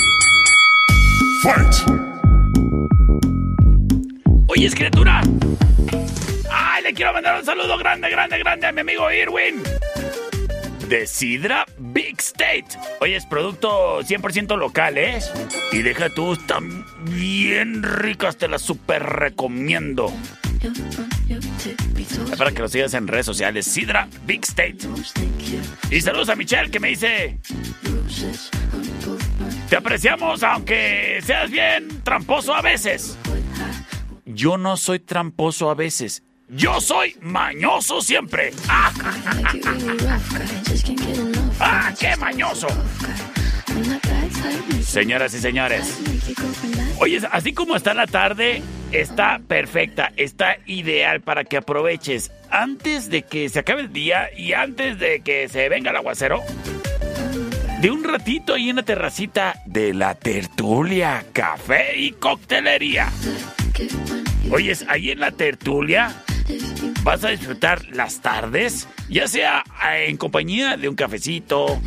Fight. 1.45 1.74
Oye, 4.49 4.70
criatura. 4.70 5.22
Ay, 6.51 6.82
le 6.82 6.93
quiero 6.93 7.12
mandar 7.12 7.39
un 7.39 7.47
saludo 7.47 7.78
grande, 7.78 8.11
grande, 8.11 8.39
grande 8.39 8.66
a 8.66 8.72
mi 8.72 8.80
amigo 8.80 9.09
Irwin. 9.12 9.62
De 10.89 11.07
Sidra 11.07 11.66
Big 11.78 12.18
State. 12.18 12.68
Oye, 13.01 13.16
es 13.16 13.26
producto 13.26 14.01
100% 14.01 14.57
local, 14.57 14.97
¿eh? 14.97 15.20
Y 15.70 15.82
deja 15.82 16.09
tú, 16.09 16.32
están 16.32 16.84
bien 17.03 17.82
ricas, 17.82 18.39
te 18.39 18.49
las 18.49 18.62
super 18.62 19.03
recomiendo. 19.03 20.11
Para 22.39 22.53
que 22.53 22.62
lo 22.62 22.68
sigas 22.68 22.95
en 22.95 23.07
redes 23.07 23.26
sociales. 23.26 23.66
Sidra 23.66 24.09
Big 24.24 24.45
State. 24.45 24.78
Y 25.91 26.01
saludos 26.01 26.30
a 26.30 26.36
Michelle 26.36 26.70
que 26.70 26.80
me 26.80 26.89
dice... 26.89 27.39
Te 29.68 29.76
apreciamos 29.76 30.43
aunque 30.43 31.20
seas 31.22 31.51
bien 31.51 32.03
tramposo 32.03 32.55
a 32.55 32.62
veces. 32.62 33.18
Yo 34.24 34.57
no 34.57 34.78
soy 34.78 35.01
tramposo 35.01 35.70
a 35.70 35.74
veces. 35.74 36.22
Yo 36.51 36.81
soy 36.81 37.15
mañoso 37.21 38.01
siempre. 38.01 38.53
¡Ah, 38.69 38.91
¡Ah 41.61 41.95
qué 42.01 42.17
mañoso! 42.17 42.69
Señoras 44.83 45.35
y 45.35 45.41
señores. 45.41 46.01
Oye, 47.01 47.21
así 47.31 47.53
como 47.53 47.77
está 47.77 47.93
la 47.93 48.07
tarde, 48.07 48.63
está 48.93 49.41
perfecta, 49.47 50.13
está 50.17 50.57
ideal 50.65 51.21
para 51.21 51.45
que 51.45 51.59
aproveches 51.59 52.33
antes 52.49 53.11
de 53.11 53.23
que 53.23 53.51
se 53.51 53.59
acabe 53.59 53.83
el 53.83 53.93
día 53.93 54.31
y 54.35 54.55
antes 54.55 54.99
de 54.99 55.21
que 55.21 55.51
se 55.51 55.69
venga 55.69 55.91
el 55.91 55.97
aguacero. 55.97 56.43
De 57.83 57.91
un 57.91 58.03
ratito 58.05 58.55
ahí 58.55 58.71
en 58.71 58.77
la 58.77 58.85
terracita 58.85 59.61
de 59.67 59.93
la 59.93 60.15
tertulia, 60.15 61.27
café 61.35 61.99
y 61.99 62.13
coctelería. 62.13 63.13
Oyes, 64.51 64.87
ahí 64.89 65.11
en 65.11 65.21
la 65.21 65.31
tertulia 65.31 66.25
vas 67.03 67.25
a 67.25 67.29
disfrutar 67.29 67.87
las 67.89 68.21
tardes, 68.21 68.89
ya 69.09 69.27
sea 69.29 69.65
en 69.97 70.17
compañía 70.17 70.77
de 70.77 70.89
un 70.89 70.95
cafecito, 70.95 71.81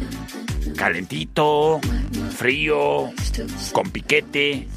calentito, 0.76 1.80
frío, 2.36 3.12
con 3.72 3.90
piquete, 3.92 4.68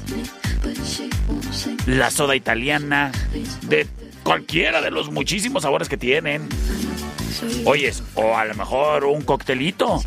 la 1.87 2.11
soda 2.11 2.35
italiana, 2.35 3.11
de 3.63 3.87
cualquiera 4.23 4.81
de 4.81 4.91
los 4.91 5.11
muchísimos 5.11 5.63
sabores 5.63 5.89
que 5.89 5.97
tienen. 5.97 6.47
Oyes, 7.65 8.01
o 8.15 8.37
a 8.37 8.45
lo 8.45 8.55
mejor 8.55 9.05
un 9.05 9.21
coctelito, 9.21 10.01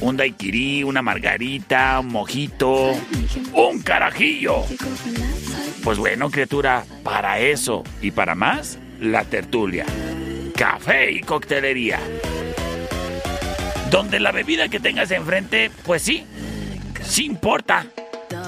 un 0.00 0.16
daiquiri, 0.16 0.84
una 0.84 1.02
margarita, 1.02 2.00
un 2.00 2.08
mojito, 2.08 2.92
un 3.52 3.82
carajillo. 3.82 4.64
Pues 5.84 5.98
bueno, 5.98 6.30
criatura, 6.30 6.84
para 7.04 7.38
eso 7.38 7.84
y 8.02 8.10
para 8.10 8.34
más, 8.34 8.78
la 9.00 9.24
tertulia. 9.24 9.84
Café 10.56 11.10
y 11.10 11.20
coctelería. 11.20 12.00
Donde 13.90 14.20
la 14.20 14.32
bebida 14.32 14.68
que 14.68 14.80
tengas 14.80 15.10
enfrente, 15.10 15.70
pues 15.84 16.02
sí, 16.02 16.24
sí 17.02 17.24
importa. 17.24 17.86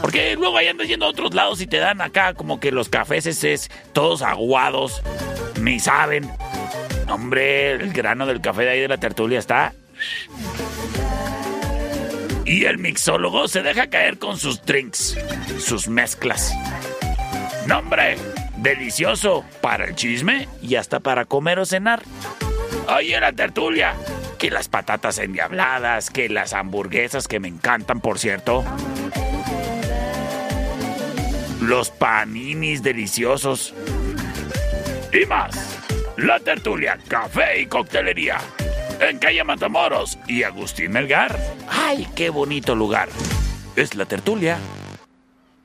Porque 0.00 0.34
luego 0.36 0.56
ahí 0.56 0.68
andas 0.68 0.88
yendo 0.88 1.06
a 1.06 1.10
otros 1.10 1.34
lados 1.34 1.60
y 1.60 1.66
te 1.66 1.78
dan 1.78 2.00
acá 2.00 2.34
como 2.34 2.60
que 2.60 2.72
los 2.72 2.88
cafés 2.88 3.26
es 3.26 3.70
todos 3.92 4.22
aguados, 4.22 5.02
ni 5.60 5.80
saben. 5.80 6.30
Hombre, 7.08 7.72
el 7.72 7.92
grano 7.92 8.26
del 8.26 8.40
café 8.40 8.62
de 8.62 8.70
ahí 8.70 8.80
de 8.80 8.88
la 8.88 8.98
tertulia 8.98 9.38
está. 9.38 9.72
Y 12.44 12.64
el 12.64 12.78
mixólogo 12.78 13.48
se 13.48 13.62
deja 13.62 13.88
caer 13.88 14.18
con 14.18 14.38
sus 14.38 14.64
drinks, 14.64 15.16
sus 15.58 15.88
mezclas. 15.88 16.54
Nombre, 17.66 18.16
delicioso 18.62 19.44
para 19.60 19.84
el 19.86 19.94
chisme 19.94 20.48
y 20.62 20.76
hasta 20.76 21.00
para 21.00 21.24
comer 21.24 21.58
o 21.58 21.66
cenar. 21.66 22.02
En 23.00 23.20
la 23.20 23.32
tertulia, 23.32 23.94
que 24.38 24.50
las 24.50 24.68
patatas 24.68 25.18
endiabladas, 25.18 26.10
que 26.10 26.28
las 26.28 26.52
hamburguesas 26.52 27.28
que 27.28 27.40
me 27.40 27.48
encantan, 27.48 28.00
por 28.00 28.18
cierto. 28.18 28.64
Los 31.60 31.90
paninis 31.90 32.82
deliciosos. 32.82 33.74
Y 35.12 35.26
más. 35.26 35.78
La 36.16 36.40
tertulia, 36.40 36.98
café 37.08 37.60
y 37.60 37.66
coctelería. 37.66 38.38
En 39.00 39.18
calle 39.18 39.44
Matamoros 39.44 40.18
y 40.26 40.42
Agustín 40.42 40.92
Melgar. 40.92 41.38
¡Ay, 41.68 42.08
qué 42.16 42.30
bonito 42.30 42.74
lugar! 42.74 43.08
Es 43.76 43.94
la 43.94 44.06
tertulia. 44.06 44.58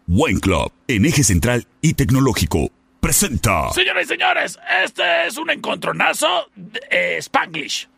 Wine 0.08 0.39
Club, 0.39 0.72
en 0.88 1.06
eje 1.06 1.24
central 1.24 1.66
y 1.82 1.94
tecnológico, 1.94 2.70
presenta. 3.04 3.70
Señoras 3.74 4.06
y 4.06 4.08
señores, 4.08 4.60
este 4.82 5.28
es 5.28 5.38
un 5.38 5.49
encontronazo 5.49 6.47
de 6.56 6.80
eh, 6.89 7.18
Spanglish. 7.18 7.89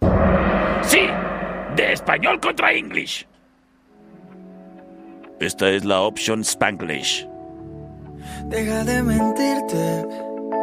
Sí, 0.82 1.08
de 1.76 1.94
español 1.94 2.40
contra 2.40 2.74
English. 2.74 3.28
Esta 5.40 5.70
es 5.70 5.86
la 5.86 6.02
opción 6.02 6.42
Spanglish. 6.42 7.28
Deja 8.46 8.84
de 8.84 9.04
mentirte. 9.04 10.06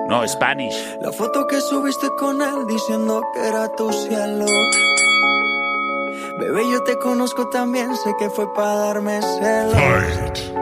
No, 0.08 0.26
Spanish. 0.26 0.74
La 1.00 1.12
foto 1.12 1.46
que 1.46 1.60
subiste 1.60 2.08
con 2.18 2.42
él 2.42 2.66
diciendo 2.66 3.22
que 3.32 3.46
era 3.46 3.68
tu 3.76 3.92
cielo. 3.92 4.46
Bebé, 6.40 6.68
yo 6.68 6.82
te 6.82 6.98
conozco 6.98 7.48
también, 7.48 7.94
sé 7.96 8.12
que 8.18 8.28
fue 8.28 8.52
para 8.52 8.74
darme 8.74 9.20
celos. 9.22 10.52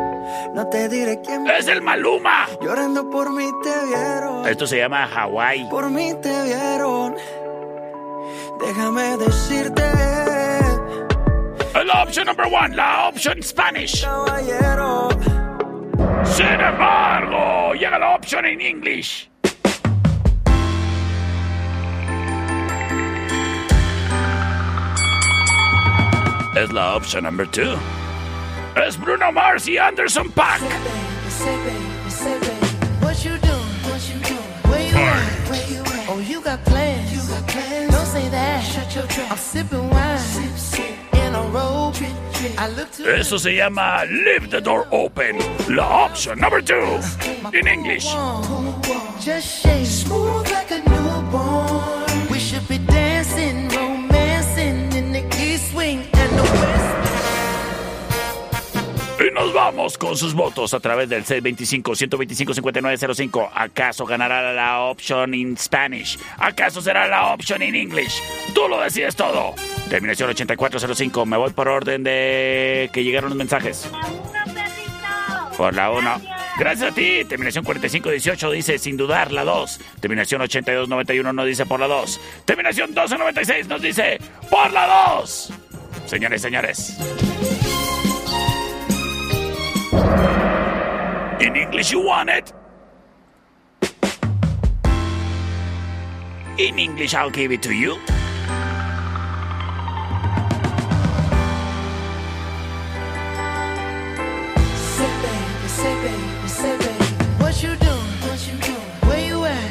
No 0.54 0.66
te 0.68 0.88
diré 0.88 1.20
quién. 1.22 1.46
¡Es 1.46 1.66
el 1.68 1.82
Maluma! 1.82 2.46
Llorando 2.60 3.08
por 3.08 3.32
mí 3.32 3.48
te 3.62 3.86
vieron. 3.86 4.46
Esto 4.48 4.66
se 4.66 4.78
llama 4.78 5.04
Hawaii. 5.04 5.68
Por 5.68 5.90
mí 5.90 6.12
te 6.22 6.42
vieron. 6.44 7.16
Déjame 8.60 9.16
decirte. 9.18 9.82
La 11.84 12.02
opción 12.02 12.26
number 12.26 12.46
one, 12.46 12.76
la 12.76 13.08
opción 13.08 13.42
Spanish. 13.42 14.04
Caballero. 14.04 15.08
Sin 16.24 16.46
embargo, 16.46 17.74
llega 17.74 17.98
la 17.98 18.14
opción 18.14 18.44
en 18.44 18.60
English. 18.60 19.30
Es 26.56 26.72
la 26.72 26.96
opción 26.96 27.24
number 27.24 27.48
two. 27.48 27.76
Es 28.76 28.96
Bruno 28.96 29.32
Mars 29.32 29.66
y 29.68 29.78
Anderson. 29.78 30.32
What 33.00 33.24
you 33.24 33.36
doing? 33.38 33.70
Where 34.68 34.82
you? 34.82 35.82
Oh, 36.08 36.40
got 36.44 36.64
plans. 36.64 37.12
You 37.12 37.20
got 37.28 37.46
plans. 37.48 37.92
Don't 37.92 38.06
say 38.06 38.28
that. 38.28 38.62
Shut 38.64 38.94
your 38.94 39.06
trap. 39.06 39.30
I'm 39.30 39.38
sipping 39.38 39.90
wine. 39.90 40.18
Sip, 40.18 40.56
sip. 40.56 41.14
In 41.14 41.34
a 41.34 41.42
robe. 41.50 41.96
I 42.56 42.68
look 42.68 42.90
to 42.92 43.04
Eso 43.18 43.36
se 43.36 43.54
llama 43.56 44.04
Leave 44.06 44.50
the 44.50 44.60
Door 44.60 44.86
Open. 44.92 45.38
La 45.68 46.04
option 46.04 46.38
number 46.38 46.62
two. 46.62 47.00
In 47.52 47.66
English. 47.66 48.06
Just 49.20 49.62
shake 49.62 49.86
Y 59.20 59.30
nos 59.32 59.52
vamos 59.52 59.98
con 59.98 60.16
sus 60.16 60.32
votos 60.32 60.72
a 60.72 60.80
través 60.80 61.10
del 61.10 61.26
625-125-5905. 61.26 63.50
¿Acaso 63.54 64.06
ganará 64.06 64.54
la 64.54 64.80
option 64.80 65.34
in 65.34 65.58
Spanish? 65.58 66.18
¿Acaso 66.38 66.80
será 66.80 67.06
la 67.06 67.34
option 67.34 67.62
in 67.62 67.74
English? 67.74 68.14
Tú 68.54 68.66
lo 68.66 68.80
decides 68.80 69.16
todo. 69.16 69.54
Terminación 69.90 70.30
8405. 70.30 71.26
Me 71.26 71.36
voy 71.36 71.50
por 71.50 71.68
orden 71.68 72.02
de 72.02 72.88
que 72.94 73.04
llegaron 73.04 73.28
los 73.28 73.36
mensajes. 73.36 73.90
Por 75.58 75.74
la 75.74 75.90
1. 75.90 76.22
Gracias 76.58 76.90
a 76.90 76.94
ti. 76.94 77.22
Terminación 77.28 77.62
4518 77.62 78.50
dice 78.52 78.78
sin 78.78 78.96
dudar 78.96 79.32
la 79.32 79.44
2. 79.44 79.80
Terminación 80.00 80.40
8291 80.40 81.34
nos 81.34 81.44
dice 81.44 81.66
por 81.66 81.78
la 81.78 81.88
2. 81.88 82.20
Terminación 82.46 82.88
1296 82.90 83.68
nos 83.68 83.82
dice 83.82 84.18
por 84.48 84.72
la 84.72 85.18
2. 85.18 85.52
Señores, 86.06 86.40
señores. 86.40 86.96
In 89.92 91.56
English, 91.56 91.90
you 91.90 92.04
want 92.04 92.30
it? 92.30 92.52
In 96.58 96.78
English, 96.78 97.14
I'll 97.14 97.30
give 97.30 97.50
it 97.50 97.60
to 97.62 97.72
you. 97.72 97.98
Say 104.76 105.10
baby, 105.22 105.68
say 105.68 105.94
baby, 106.02 106.48
say 106.48 106.78
baby. 106.78 107.04
What 107.38 107.62
you 107.62 107.74
doing? 107.76 107.98
Where 109.08 109.26
you 109.26 109.44
at? 109.44 109.70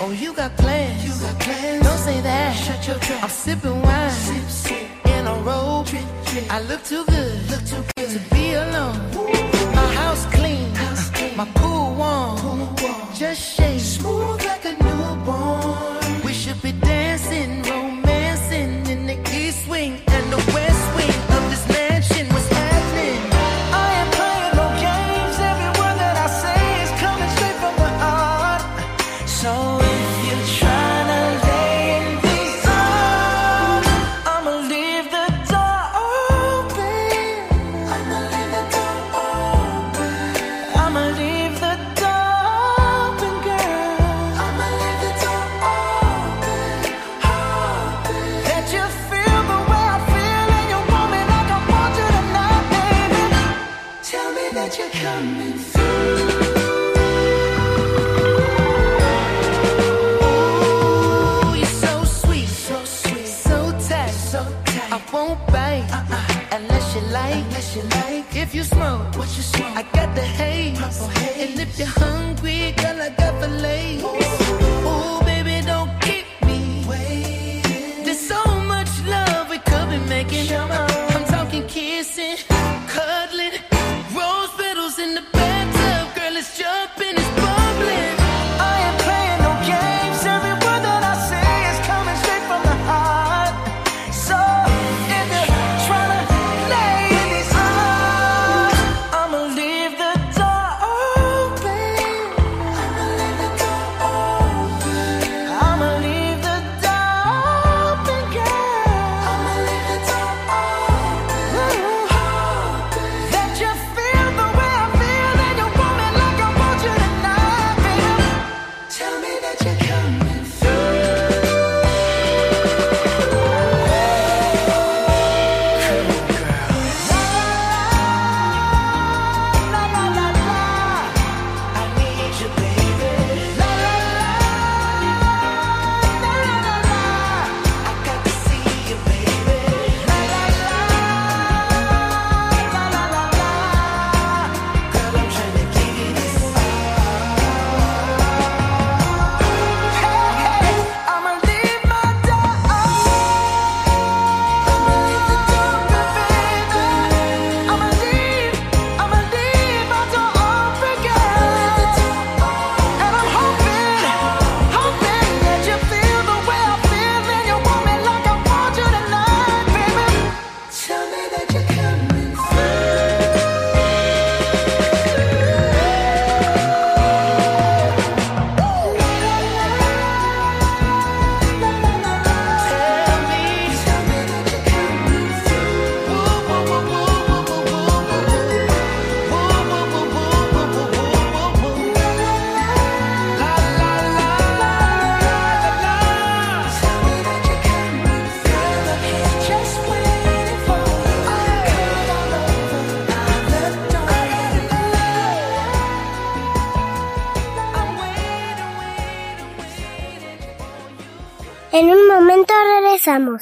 Oh, 0.00 0.10
you 0.10 0.32
got 0.32 0.56
plans. 0.56 1.04
You 1.04 1.10
got 1.20 1.38
plans. 1.40 1.82
Don't 1.82 1.98
say 1.98 2.20
that. 2.22 2.56
Shut 2.56 2.86
your 2.86 2.98
trap. 2.98 3.24
I'm 3.24 3.28
sipping 3.28 3.82
wine. 3.82 4.10
Sip, 4.10 4.48
sip. 4.48 5.03
In 5.24 5.30
a 5.30 5.84
drip. 5.86 6.04
I 6.50 6.60
look 6.68 6.84
too 6.84 7.02
good. 7.06 7.50
Look 7.50 7.64
too 7.64 7.82
good 7.96 8.10
to 8.10 8.34
be 8.34 8.52
alone. 8.52 8.98
My 9.74 9.86
house 9.94 10.26
clean. 10.26 10.70
My. 11.34 11.46
Pool 11.54 11.94
warm. 11.94 12.76
Just 13.14 13.40
shake 13.56 13.80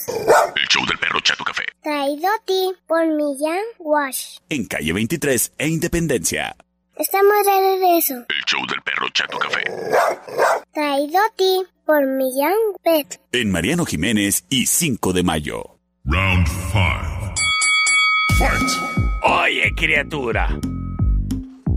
El 0.09 0.67
show 0.69 0.85
del 0.87 0.99
perro 0.99 1.21
Chato 1.21 1.45
Café. 1.45 1.65
Traído 1.83 2.27
a 2.29 2.45
ti 2.45 2.73
por 2.89 3.07
Millán 3.07 3.63
Wash. 3.79 4.39
En 4.49 4.65
calle 4.67 4.93
23 4.93 5.53
e 5.59 5.69
Independencia. 5.69 6.57
Estamos 6.97 7.45
de 7.45 7.53
regreso. 7.53 8.15
El 8.15 8.45
show 8.47 8.61
del 8.67 8.83
perro 8.83 9.09
Chato 9.13 9.39
Café. 9.39 9.63
Traído 10.73 11.19
a 11.19 11.35
ti 11.37 11.63
por 11.87 12.07
Millán 12.07 12.55
Pet. 12.83 13.21
En 13.33 13.51
Mariano 13.51 13.85
Jiménez 13.85 14.45
y 14.49 14.67
5 14.67 15.13
de 15.13 15.23
mayo. 15.23 15.79
Round 16.05 16.47
5. 16.49 17.35
Oye, 19.23 19.73
criatura. 19.77 20.59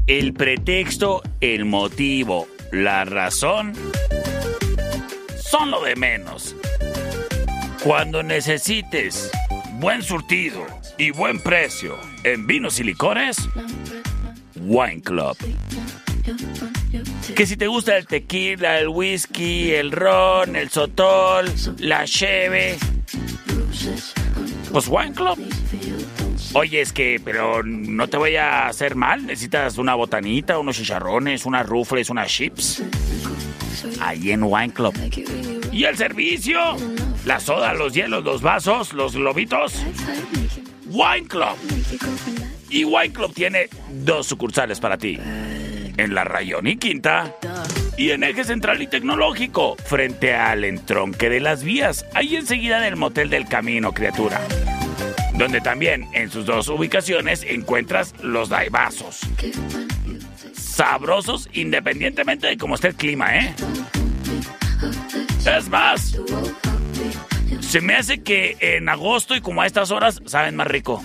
El 0.07 0.33
pretexto, 0.33 1.21
el 1.41 1.65
motivo, 1.65 2.47
la 2.71 3.05
razón 3.05 3.73
son 5.37 5.71
lo 5.71 5.81
de 5.83 5.95
menos. 5.95 6.55
Cuando 7.85 8.23
necesites 8.23 9.29
buen 9.73 10.01
surtido 10.01 10.65
y 10.97 11.11
buen 11.11 11.39
precio 11.39 11.95
en 12.23 12.47
vinos 12.47 12.79
y 12.79 12.83
licores, 12.83 13.37
Wine 14.55 15.03
Club. 15.03 15.37
Que 17.35 17.45
si 17.45 17.55
te 17.55 17.67
gusta 17.67 17.95
el 17.95 18.07
tequila, 18.07 18.79
el 18.79 18.87
whisky, 18.87 19.73
el 19.73 19.91
ron, 19.91 20.55
el 20.55 20.71
sotol, 20.71 21.45
la 21.77 22.05
cheve, 22.05 22.75
pues 24.71 24.87
Wine 24.87 25.13
Club. 25.13 25.37
Oye, 26.53 26.81
es 26.81 26.91
que, 26.91 27.21
pero 27.23 27.61
no 27.61 28.07
te 28.07 28.17
voy 28.17 28.35
a 28.35 28.65
hacer 28.65 28.95
mal. 28.95 29.27
Necesitas 29.27 29.77
una 29.77 29.93
botanita, 29.93 30.57
unos 30.57 30.75
chicharrones, 30.75 31.45
unas 31.45 31.67
rufles, 31.67 32.09
unas 32.09 32.31
chips. 32.31 32.81
Ahí 33.99 34.31
en 34.31 34.43
Wine 34.43 34.73
Club. 34.73 34.93
¿Y 35.71 35.83
el 35.85 35.97
servicio? 35.97 36.59
La 37.25 37.39
soda, 37.39 37.73
los 37.73 37.93
hielos, 37.93 38.23
los 38.23 38.41
vasos, 38.41 38.93
los 38.93 39.15
globitos. 39.15 39.83
Wine 40.85 41.27
Club. 41.27 41.57
Y 42.69 42.83
Wine 42.83 43.11
Club 43.11 43.33
tiene 43.33 43.69
dos 44.03 44.27
sucursales 44.27 44.79
para 44.79 44.97
ti. 44.97 45.17
En 45.97 46.13
la 46.13 46.23
Rayón 46.23 46.67
y 46.67 46.77
Quinta. 46.77 47.35
Y 47.97 48.11
en 48.11 48.23
Eje 48.23 48.43
Central 48.43 48.81
y 48.81 48.87
Tecnológico, 48.87 49.77
frente 49.85 50.33
al 50.33 50.65
entronque 50.65 51.29
de 51.29 51.39
las 51.39 51.63
vías, 51.63 52.05
ahí 52.13 52.35
enseguida 52.35 52.81
del 52.81 52.97
Motel 52.97 53.29
del 53.29 53.47
Camino, 53.47 53.93
criatura. 53.93 54.41
Donde 55.37 55.61
también 55.61 56.07
en 56.13 56.29
sus 56.29 56.45
dos 56.45 56.67
ubicaciones 56.67 57.43
encuentras 57.43 58.13
los 58.21 58.49
daibazos. 58.49 59.21
Sabrosos 60.75 61.47
independientemente 61.53 62.47
de 62.47 62.57
cómo 62.57 62.75
esté 62.75 62.89
el 62.89 62.95
clima, 62.95 63.33
¿eh? 63.37 63.55
Es 65.45 65.69
más, 65.69 66.19
se 67.59 67.81
me 67.81 67.95
hace 67.95 68.21
que 68.21 68.57
en 68.59 68.89
agosto 68.89 69.35
y 69.35 69.41
como 69.41 69.61
a 69.61 69.67
estas 69.67 69.91
horas 69.91 70.21
saben 70.25 70.55
más 70.55 70.67
rico. 70.67 71.03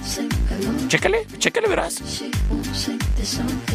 Chécale, 0.88 1.26
chécale, 1.38 1.68
verás. 1.68 2.24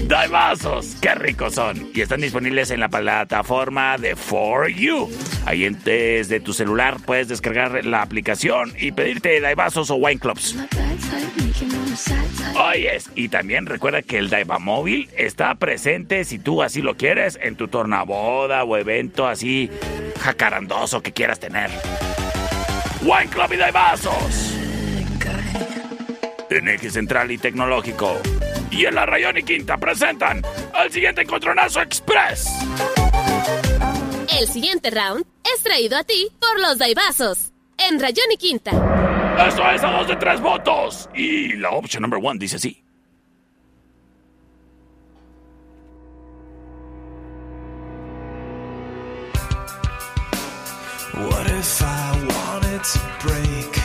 Daibazos, 0.07 0.95
qué 1.01 1.15
ricos 1.15 1.55
son. 1.55 1.89
Y 1.93 2.01
están 2.01 2.21
disponibles 2.21 2.71
en 2.71 2.79
la 2.79 2.89
plataforma 2.89 3.97
de 3.97 4.15
For 4.15 4.67
You. 4.67 5.09
Ahí 5.45 5.67
desde 5.83 6.39
tu 6.39 6.53
celular 6.53 6.97
puedes 7.05 7.27
descargar 7.27 7.85
la 7.85 8.01
aplicación 8.01 8.73
y 8.79 8.91
pedirte 8.91 9.39
Daibazos 9.39 9.89
o 9.89 9.95
Wine 9.95 10.19
Clubs. 10.19 10.55
Oyes, 12.55 13.09
y 13.15 13.29
también 13.29 13.65
recuerda 13.65 14.01
que 14.01 14.17
el 14.17 14.29
Daiva 14.29 14.59
Móvil 14.59 15.09
está 15.17 15.55
presente 15.55 16.23
si 16.25 16.39
tú 16.39 16.61
así 16.61 16.81
lo 16.81 16.95
quieres 16.95 17.39
en 17.41 17.55
tu 17.55 17.67
tornaboda 17.67 18.63
o 18.63 18.77
evento 18.77 19.27
así 19.27 19.69
jacarandoso 20.19 21.01
que 21.01 21.11
quieras 21.11 21.39
tener. 21.39 21.69
Wine 23.05 23.29
Club 23.29 23.53
y 23.53 23.57
Daibazos. 23.57 24.55
En 26.49 26.67
Eje 26.67 26.89
Central 26.89 27.31
y 27.31 27.37
Tecnológico. 27.37 28.19
Y 28.71 28.85
en 28.85 28.95
la 28.95 29.05
Rayón 29.05 29.37
y 29.37 29.43
Quinta 29.43 29.77
presentan 29.77 30.41
al 30.73 30.91
siguiente 30.91 31.21
Encontronazo 31.21 31.81
Express. 31.81 32.49
El 34.39 34.47
siguiente 34.47 34.89
round 34.89 35.23
es 35.43 35.61
traído 35.61 35.97
a 35.97 36.03
ti 36.03 36.29
por 36.39 36.59
los 36.59 36.79
Daibazos. 36.79 37.51
En 37.77 37.99
Rayón 37.99 38.25
y 38.33 38.37
Quinta. 38.37 38.71
Eso 39.47 39.69
es 39.69 39.83
a 39.83 39.91
dos 39.91 40.07
de 40.07 40.15
tres 40.15 40.41
votos. 40.41 41.07
Y 41.13 41.53
la 41.57 41.69
opción 41.69 42.01
number 42.01 42.19
one 42.19 42.39
dice 42.39 42.55
así. 42.55 42.81
What 51.13 51.47
if 51.47 51.81
I 51.81 52.44
wanted 52.85 52.99
to 52.99 53.27
break? 53.27 53.77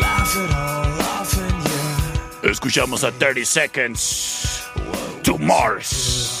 Laugh 0.00 0.36
it 0.36 0.54
all 0.54 1.00
off 1.02 1.38
and 1.38 1.64
yeah. 1.64 2.50
Escuchamos 2.50 3.04
a 3.04 3.12
30 3.12 3.44
Seconds 3.44 4.68
to 5.22 5.38
Mars. 5.38 6.38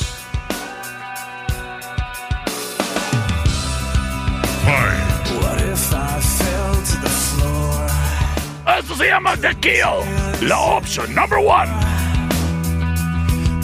What 4.64 5.60
if 5.62 5.92
I 5.94 6.20
fell 6.20 6.74
to 6.74 7.00
the 7.00 7.08
floor? 7.08 7.88
Esto 8.78 8.94
se 8.94 9.08
llama 9.08 9.36
The 9.36 9.54
Kill. 9.60 10.04
La 10.48 10.76
opción 10.76 11.14
number 11.14 11.40
one. 11.40 11.68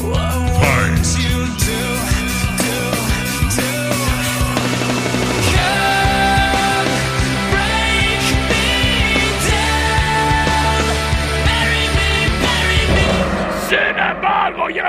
What 0.01 0.49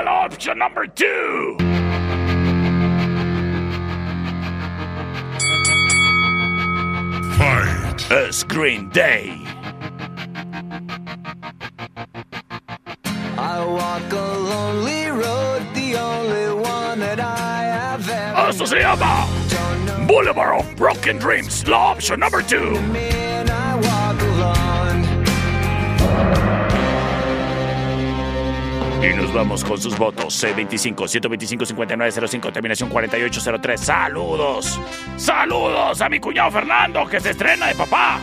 llega 0.00 0.02
la 0.02 0.26
opción 0.26 0.58
number 0.58 0.86
two. 0.86 1.56
Fight. 7.36 8.10
A 8.10 8.32
screen 8.32 8.88
Day. 8.90 9.38
I 13.38 13.64
walk 13.64 14.12
a 14.12 14.16
lonely 14.16 15.06
road, 15.06 15.62
the 15.74 15.96
only 15.96 16.52
one 16.60 17.00
that 17.00 17.20
I 17.20 17.62
have 17.62 18.08
ever 18.08 18.50
Esto 18.50 18.66
se 18.66 18.80
llama 18.80 19.26
Boulevard 20.06 20.60
of 20.60 20.76
Broken 20.76 21.18
Dreams. 21.18 21.66
La 21.66 21.92
opción 21.92 22.18
number 22.20 22.42
two. 22.42 22.76
Y 29.02 29.14
nos 29.14 29.32
vamos 29.32 29.64
con 29.64 29.80
sus 29.80 29.96
votos. 29.96 30.44
C25 30.44 31.08
125 31.08 31.64
5905 31.64 32.52
terminación 32.52 32.90
4803. 32.90 33.80
Saludos. 33.80 34.78
Saludos 35.16 36.00
a 36.00 36.08
mi 36.08 36.20
cuñado 36.20 36.50
Fernando 36.50 37.06
que 37.06 37.18
se 37.18 37.30
estrena 37.30 37.68
de 37.68 37.74
papá. 37.74 38.20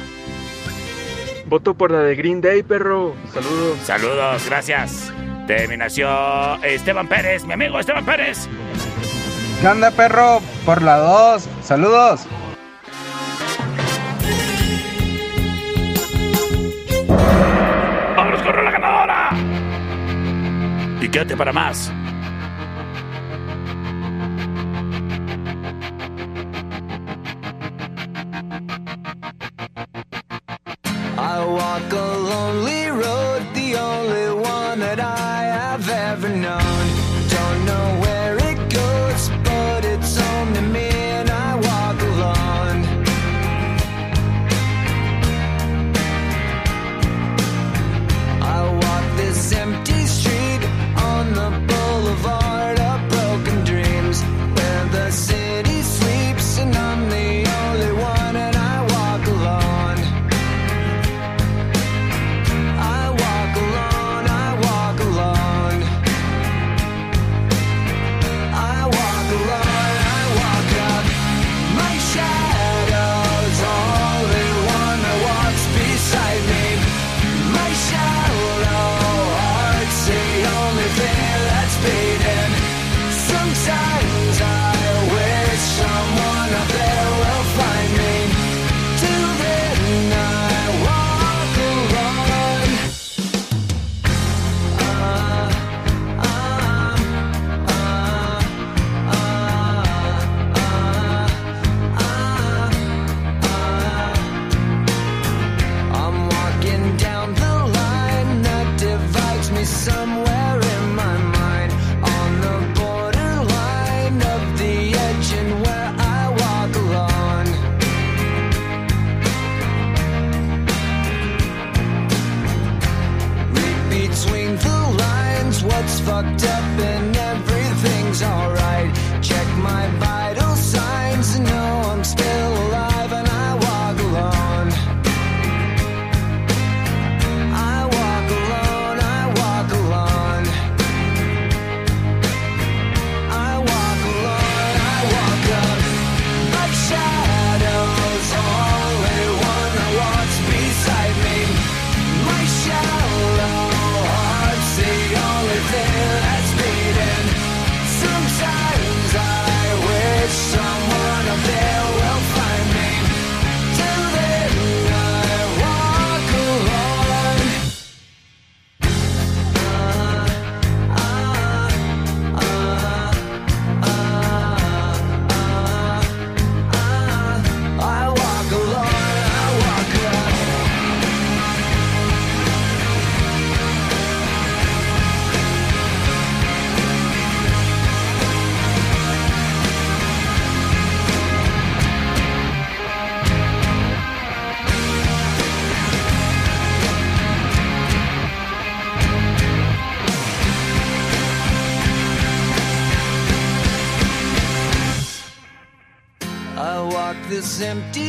Voto 1.47 1.73
por 1.73 1.91
la 1.91 1.99
de 2.01 2.15
Green 2.15 2.41
Day, 2.41 2.61
perro. 2.61 3.15
Saludos. 3.33 3.79
Saludos, 3.83 4.45
gracias. 4.45 5.13
Terminación 5.47 6.63
Esteban 6.63 7.07
Pérez, 7.07 7.45
mi 7.45 7.53
amigo 7.53 7.79
Esteban 7.79 8.05
Pérez. 8.05 8.47
¿Qué 9.61 9.67
onda, 9.67 9.89
perro? 9.91 10.41
Por 10.65 10.83
la 10.83 10.97
2. 10.97 11.49
Saludos. 11.63 12.27
Quédate 21.17 21.35
para 21.35 21.51
más. 21.51 21.91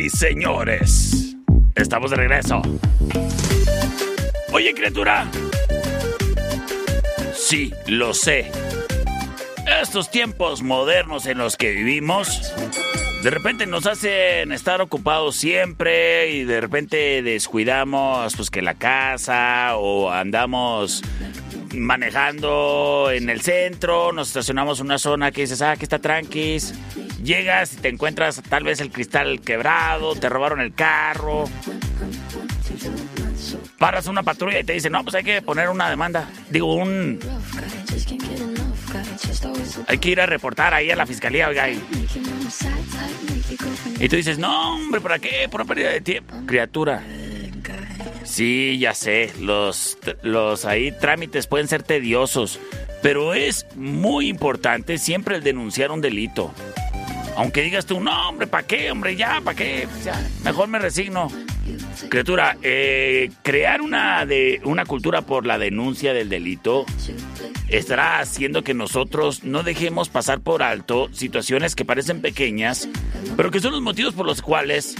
y 0.00 0.08
señores, 0.08 1.36
estamos 1.74 2.10
de 2.10 2.16
regreso. 2.16 2.62
Oye, 4.52 4.72
criatura. 4.72 5.30
Sí, 7.34 7.72
lo 7.86 8.14
sé. 8.14 8.50
Estos 9.82 10.10
tiempos 10.10 10.62
modernos 10.62 11.26
en 11.26 11.36
los 11.36 11.56
que 11.56 11.72
vivimos, 11.72 12.52
de 13.22 13.30
repente 13.30 13.66
nos 13.66 13.86
hacen 13.86 14.52
estar 14.52 14.80
ocupados 14.80 15.36
siempre 15.36 16.30
y 16.30 16.44
de 16.44 16.60
repente 16.60 17.22
descuidamos 17.22 18.34
pues 18.36 18.50
que 18.50 18.62
la 18.62 18.74
casa 18.74 19.76
o 19.76 20.10
andamos 20.10 21.02
manejando 21.74 23.10
en 23.12 23.28
el 23.28 23.42
centro, 23.42 24.12
nos 24.12 24.28
estacionamos 24.28 24.80
en 24.80 24.86
una 24.86 24.98
zona 24.98 25.30
que 25.30 25.42
dices, 25.42 25.60
ah, 25.60 25.72
aquí 25.72 25.84
está 25.84 25.98
tranquis. 25.98 26.74
Llegas 27.22 27.74
y 27.74 27.76
te 27.76 27.88
encuentras 27.88 28.42
tal 28.48 28.64
vez 28.64 28.80
el 28.80 28.90
cristal 28.90 29.40
quebrado, 29.40 30.14
te 30.14 30.28
robaron 30.28 30.60
el 30.60 30.74
carro. 30.74 31.44
Paras 33.78 34.06
una 34.06 34.22
patrulla 34.22 34.60
y 34.60 34.64
te 34.64 34.72
dicen, 34.72 34.92
no, 34.92 35.02
pues 35.02 35.14
hay 35.14 35.24
que 35.24 35.42
poner 35.42 35.68
una 35.68 35.90
demanda. 35.90 36.28
Digo, 36.50 36.74
un... 36.74 37.18
Hay 39.86 39.98
que 39.98 40.10
ir 40.10 40.20
a 40.20 40.26
reportar 40.26 40.74
ahí 40.74 40.90
a 40.90 40.96
la 40.96 41.06
fiscalía, 41.06 41.48
oiga. 41.48 41.68
Y, 44.00 44.08
tú 44.08 44.16
dices, 44.16 44.38
no, 44.38 44.74
hombre, 44.74 45.00
¿para 45.00 45.18
qué? 45.18 45.48
Por 45.50 45.60
una 45.60 45.68
pérdida 45.68 45.90
de 45.90 46.00
tiempo. 46.00 46.34
Criatura. 46.46 47.02
Sí, 48.24 48.78
ya 48.78 48.94
sé, 48.94 49.32
los, 49.40 49.98
los 50.22 50.64
ahí 50.64 50.92
trámites 50.92 51.46
pueden 51.46 51.68
ser 51.68 51.82
tediosos, 51.82 52.60
pero 53.02 53.34
es 53.34 53.66
muy 53.74 54.28
importante 54.28 54.98
siempre 54.98 55.36
el 55.36 55.42
denunciar 55.42 55.90
un 55.90 56.00
delito. 56.00 56.54
Aunque 57.40 57.62
digas 57.62 57.86
tú, 57.86 58.00
no, 58.00 58.28
hombre, 58.28 58.46
¿para 58.46 58.66
qué, 58.66 58.90
hombre? 58.90 59.16
Ya, 59.16 59.40
¿para 59.42 59.56
qué? 59.56 59.88
Mejor 60.44 60.68
me 60.68 60.78
resigno. 60.78 61.32
Criatura, 62.10 62.58
eh, 62.60 63.30
crear 63.42 63.80
una, 63.80 64.26
de, 64.26 64.60
una 64.64 64.84
cultura 64.84 65.22
por 65.22 65.46
la 65.46 65.56
denuncia 65.56 66.12
del 66.12 66.28
delito 66.28 66.84
estará 67.68 68.18
haciendo 68.18 68.62
que 68.62 68.74
nosotros 68.74 69.42
no 69.42 69.62
dejemos 69.62 70.10
pasar 70.10 70.40
por 70.40 70.62
alto 70.62 71.08
situaciones 71.12 71.74
que 71.74 71.86
parecen 71.86 72.20
pequeñas, 72.20 72.90
pero 73.38 73.50
que 73.50 73.60
son 73.60 73.72
los 73.72 73.80
motivos 73.80 74.12
por 74.12 74.26
los 74.26 74.42
cuales, 74.42 74.94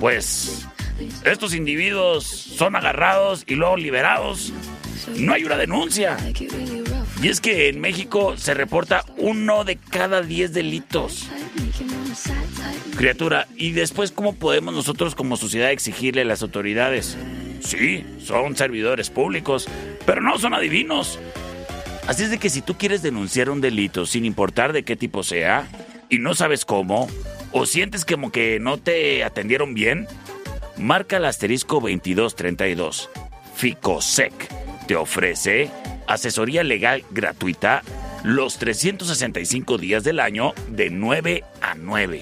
pues, 0.00 0.66
estos 1.26 1.54
individuos 1.54 2.24
son 2.24 2.76
agarrados 2.76 3.44
y 3.46 3.56
luego 3.56 3.76
liberados. 3.76 4.54
No 5.16 5.34
hay 5.34 5.44
una 5.44 5.58
denuncia. 5.58 6.16
Y 7.22 7.28
es 7.28 7.40
que 7.40 7.68
en 7.68 7.80
México 7.80 8.36
se 8.38 8.54
reporta 8.54 9.04
uno 9.18 9.64
de 9.64 9.76
cada 9.76 10.22
diez 10.22 10.54
delitos. 10.54 11.28
Criatura, 12.96 13.46
¿y 13.56 13.72
después 13.72 14.10
cómo 14.10 14.34
podemos 14.34 14.74
nosotros 14.74 15.14
como 15.14 15.36
sociedad 15.36 15.70
exigirle 15.70 16.22
a 16.22 16.24
las 16.24 16.42
autoridades? 16.42 17.18
Sí, 17.60 18.06
son 18.24 18.56
servidores 18.56 19.10
públicos, 19.10 19.68
pero 20.06 20.22
no 20.22 20.38
son 20.38 20.54
adivinos. 20.54 21.18
Así 22.06 22.22
es 22.22 22.30
de 22.30 22.38
que 22.38 22.48
si 22.48 22.62
tú 22.62 22.78
quieres 22.78 23.02
denunciar 23.02 23.50
un 23.50 23.60
delito, 23.60 24.06
sin 24.06 24.24
importar 24.24 24.72
de 24.72 24.82
qué 24.82 24.96
tipo 24.96 25.22
sea, 25.22 25.68
y 26.08 26.18
no 26.18 26.34
sabes 26.34 26.64
cómo, 26.64 27.06
o 27.52 27.66
sientes 27.66 28.06
como 28.06 28.32
que 28.32 28.58
no 28.60 28.78
te 28.78 29.24
atendieron 29.24 29.74
bien, 29.74 30.08
marca 30.78 31.18
el 31.18 31.26
asterisco 31.26 31.74
2232. 31.80 33.10
Ficosec 33.54 34.32
te 34.86 34.96
ofrece 34.96 35.70
asesoría 36.12 36.64
legal 36.64 37.04
gratuita 37.10 37.82
los 38.24 38.58
365 38.58 39.78
días 39.78 40.04
del 40.04 40.20
año 40.20 40.52
de 40.68 40.90
9 40.90 41.42
a 41.62 41.74
9. 41.74 42.20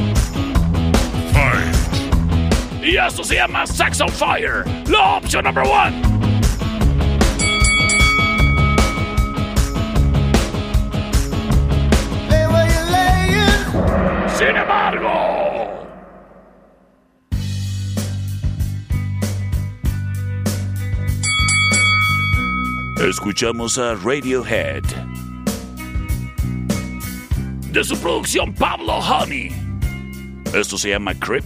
Y 2.82 2.96
esto 2.96 3.24
se 3.24 3.34
llama 3.34 3.66
Sex 3.66 4.00
on 4.00 4.08
Fire. 4.08 4.64
La 4.88 5.16
opción 5.16 5.44
number 5.44 5.64
one. 5.64 6.02
Sin 14.36 14.56
embargo. 14.56 15.36
Escuchamos 22.98 23.78
a 23.78 23.94
Radiohead. 23.94 25.15
De 27.77 27.85
su 27.85 27.95
producción 27.99 28.55
Pablo 28.55 28.95
Honey. 29.01 29.55
Esto 30.55 30.79
se 30.79 30.89
llama 30.89 31.12
Crip. 31.14 31.45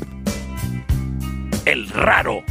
El 1.64 1.88
raro. 1.88 2.44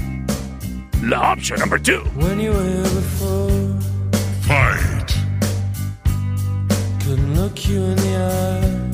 La 1.01 1.31
opción 1.31 1.61
number 1.61 1.81
two. 1.81 2.01
When 2.17 2.41
you 2.41 2.51
were 2.51 2.83
before, 2.83 3.79
Fight. 4.41 5.15
couldn't 7.05 7.35
look 7.35 7.69
you 7.69 7.81
in 7.81 7.95
the 7.95 8.17
eye. 8.17 8.89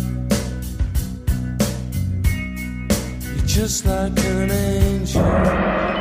You're 3.23 3.47
just 3.47 3.87
like 3.87 4.23
an 4.23 4.51
angel. 4.51 5.94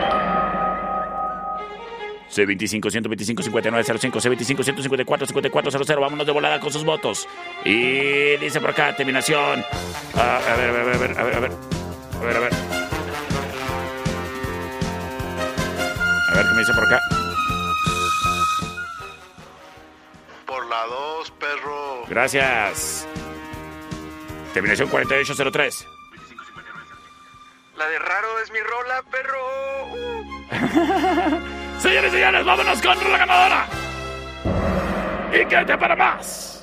C25 2.35 2.91
125 2.91 3.43
5905 3.43 4.21
C25 4.21 4.65
154 4.65 5.27
5400 5.27 6.01
Vámonos 6.01 6.27
de 6.27 6.33
volada 6.33 6.59
con 6.61 6.73
sus 6.73 6.85
votos. 6.85 7.29
Y 7.65 8.37
dice 8.37 8.61
por 8.61 8.71
acá, 8.71 8.95
terminación. 8.97 9.65
Ah, 10.15 10.41
a 10.47 10.57
ver, 10.57 10.71
a 10.71 10.73
ver, 10.73 10.81
a 10.83 10.99
ver, 10.99 11.19
a 11.19 11.23
ver, 11.25 11.35
a 11.35 11.41
ver. 11.41 11.51
A 12.15 12.25
ver, 12.25 12.37
a 12.37 12.41
ver. 12.41 12.53
A 16.29 16.37
ver 16.37 16.47
qué 16.47 16.53
me 16.53 16.59
dice 16.59 16.73
por 16.75 16.85
acá. 16.85 17.01
Por 20.47 20.67
la 20.67 20.87
2, 20.87 21.31
perro. 21.33 22.05
Gracias. 22.09 23.07
Terminación 24.53 24.89
4803. 24.89 25.87
La 27.77 27.89
de 27.89 27.99
raro 27.99 28.39
es 28.43 28.53
mi 28.53 28.61
rola, 28.61 29.03
perro. 29.11 29.45
Señores 31.79 32.13
y 32.13 32.17
señores, 32.17 32.45
vámonos 32.45 32.81
con 32.81 33.13
la 33.13 33.19
ganadora. 33.19 33.67
Y 35.33 35.45
quédate 35.47 35.77
para 35.77 35.97
más. 35.97 36.54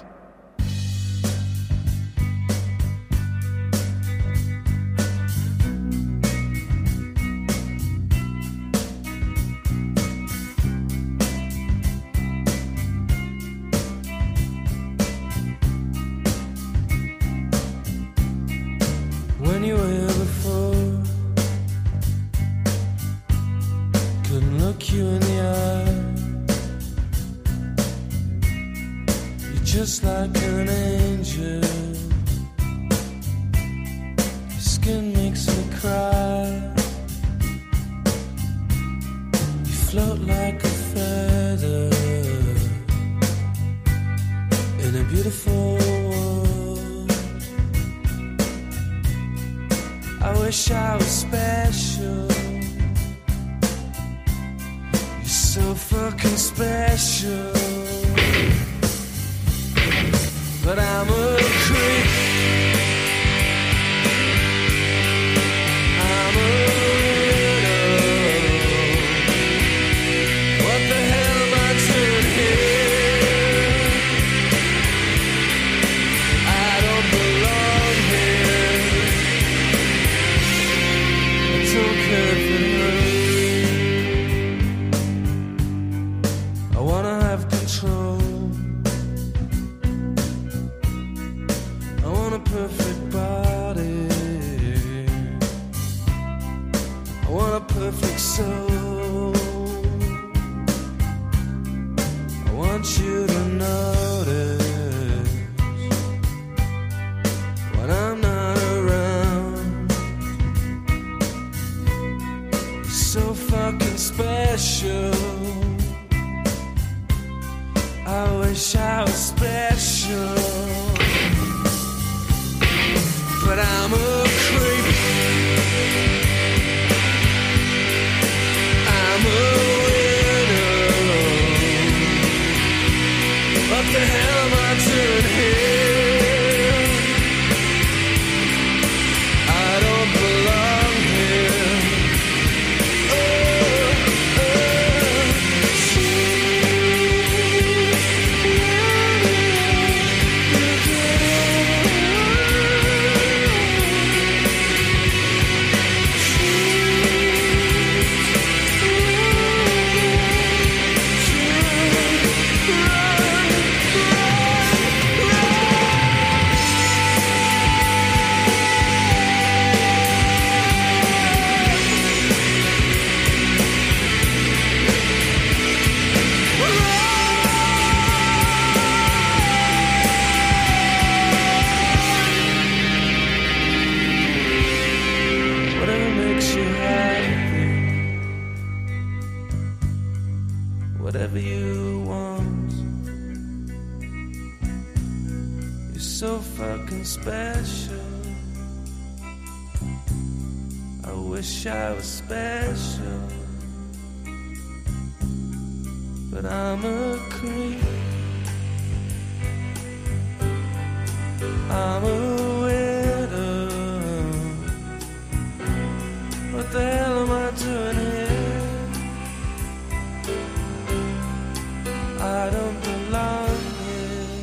I 222.42 222.50
don't 222.50 222.82
belong 222.82 223.58
here. 223.86 224.42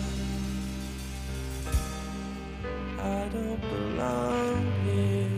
I 2.97 3.29
don't 3.33 3.61
belong 3.61 4.63
here. 4.87 5.29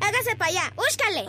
Hágase 0.00 0.36
para 0.36 0.50
allá, 0.52 0.72
búscale. 0.76 1.24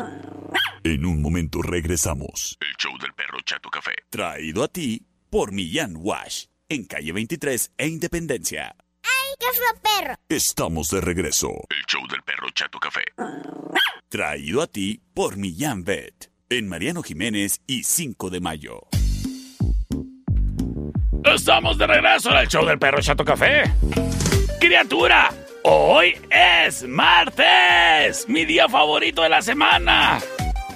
En 0.83 1.03
un 1.03 1.23
momento 1.23 1.63
regresamos. 1.63 2.57
El 2.61 2.75
show 2.77 2.95
del 2.99 3.11
perro 3.15 3.39
Chato 3.43 3.71
Café. 3.71 3.93
Traído 4.11 4.63
a 4.63 4.67
ti 4.67 5.07
por 5.31 5.51
Millán 5.51 5.95
Wash. 5.97 6.45
En 6.69 6.85
calle 6.85 7.11
23 7.11 7.71
e 7.75 7.87
Independencia. 7.87 8.75
¡Ay, 9.01 9.33
qué 9.39 9.47
feo 9.57 9.81
perro! 9.81 10.15
Estamos 10.29 10.91
de 10.91 11.01
regreso. 11.01 11.49
El 11.71 11.83
show 11.87 12.07
del 12.07 12.21
perro 12.21 12.51
Chato 12.51 12.77
Café. 12.79 13.01
Traído 14.09 14.61
a 14.61 14.67
ti 14.67 15.01
por 15.15 15.37
Millán 15.37 15.83
Vet. 15.83 16.31
En 16.51 16.69
Mariano 16.69 17.01
Jiménez 17.01 17.61
y 17.65 17.83
5 17.83 18.29
de 18.29 18.41
mayo. 18.41 18.87
Estamos 21.35 21.77
de 21.77 21.85
regreso 21.85 22.37
el 22.37 22.47
show 22.47 22.65
del 22.65 22.79
perro 22.79 23.01
Chato 23.01 23.23
Café. 23.23 23.63
Criatura, 24.59 25.29
hoy 25.63 26.15
es 26.29 26.87
martes, 26.87 28.27
mi 28.27 28.45
día 28.45 28.67
favorito 28.67 29.21
de 29.21 29.29
la 29.29 29.41
semana. 29.41 30.19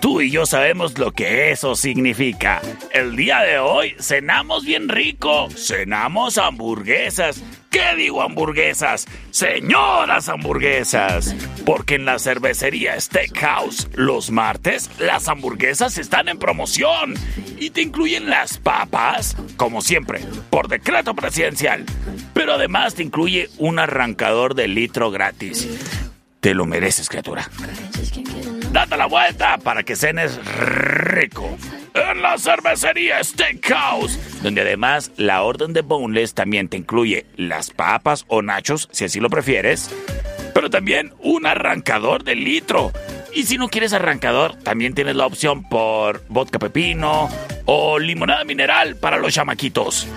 Tú 0.02 0.20
y 0.20 0.32
yo 0.32 0.48
sabemos 0.48 0.98
lo 0.98 1.12
que 1.12 1.52
eso 1.52 1.76
significa. 1.76 2.60
El 2.92 3.16
día 3.16 3.42
de 3.42 3.60
hoy 3.60 3.96
cenamos 4.00 4.66
bien 4.66 4.90
rico. 4.90 5.48
Cenamos 5.56 6.40
hamburguesas. 6.40 7.44
¿Qué 7.70 7.96
digo 7.96 8.24
hamburguesas? 8.24 9.06
Señoras 9.30 10.28
hamburguesas. 10.28 11.36
Porque 11.68 11.96
en 11.96 12.06
la 12.06 12.18
cervecería 12.18 13.00
Steakhouse 13.00 13.90
los 13.94 14.32
martes 14.32 14.90
las 14.98 15.28
hamburguesas 15.28 16.00
están 16.00 16.30
en 16.30 16.40
promoción 16.40 17.14
y 17.60 17.70
te 17.70 17.84
incluyen 17.84 18.28
las 18.28 18.58
papas, 18.58 19.38
como 19.56 19.82
siempre, 19.84 20.22
por 20.50 20.68
decreto 20.68 21.14
presidencial. 21.14 21.86
Pero 22.34 22.54
además 22.54 22.96
te 22.96 23.04
incluye 23.04 23.50
un 23.60 23.78
arrancador 23.78 24.56
de 24.56 24.68
litro 24.68 25.12
gratis. 25.12 26.11
Te 26.42 26.56
lo 26.56 26.66
mereces, 26.66 27.08
criatura. 27.08 27.48
Date 28.72 28.98
la 28.98 29.06
vuelta 29.06 29.60
para 29.60 29.84
que 29.84 29.96
cenes 29.96 30.40
rico. 30.58 31.56
En 31.94 32.24
la 32.24 32.36
cervecería 32.40 33.24
Steakhouse, 33.24 34.42
donde 34.42 34.62
además 34.62 35.12
la 35.18 35.44
orden 35.44 35.72
de 35.74 35.82
boneless 35.82 36.34
también 36.34 36.68
te 36.68 36.78
incluye 36.78 37.28
las 37.36 37.70
papas 37.70 38.26
o 38.28 38.42
nachos, 38.42 38.90
si 38.92 39.06
así 39.06 39.20
lo 39.20 39.30
prefieres, 39.30 39.92
pero 40.56 40.72
también 40.72 41.14
un 41.20 41.46
arrancador 41.46 42.24
de 42.24 42.34
litro. 42.34 42.92
Y 43.36 43.44
si 43.44 43.60
no 43.60 43.70
quieres 43.70 43.94
arrancador, 43.94 44.56
también 44.56 44.96
tienes 44.96 45.16
la 45.16 45.28
opción 45.28 45.70
por 45.70 46.24
vodka 46.28 46.58
pepino 46.58 47.30
o 47.66 48.00
limonada 48.00 48.46
mineral 48.46 48.96
para 48.96 49.18
los 49.18 49.32
chamaquitos. 49.32 50.08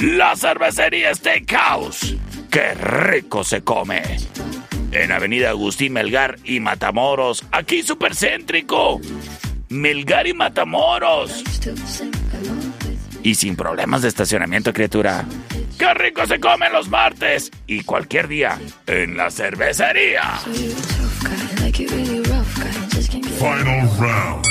La 0.00 0.34
cervecería 0.34 1.14
Steakhouse. 1.14 2.16
¡Qué 2.50 2.74
rico 2.74 3.44
se 3.44 3.62
come! 3.62 4.02
En 4.94 5.10
Avenida 5.10 5.50
Agustín 5.50 5.92
Melgar 5.92 6.38
y 6.44 6.60
Matamoros, 6.60 7.44
aquí 7.50 7.82
supercéntrico. 7.82 9.00
Melgar 9.68 10.28
y 10.28 10.34
Matamoros. 10.34 11.42
Y 13.24 13.34
sin 13.34 13.56
problemas 13.56 14.02
de 14.02 14.08
estacionamiento, 14.08 14.72
criatura. 14.72 15.24
¡Qué 15.76 15.94
rico 15.94 16.24
se 16.26 16.38
come 16.38 16.70
los 16.70 16.88
martes! 16.88 17.50
Y 17.66 17.82
cualquier 17.82 18.28
día 18.28 18.56
en 18.86 19.16
la 19.16 19.32
cervecería. 19.32 20.38
Final 23.38 23.90
round. 23.98 24.46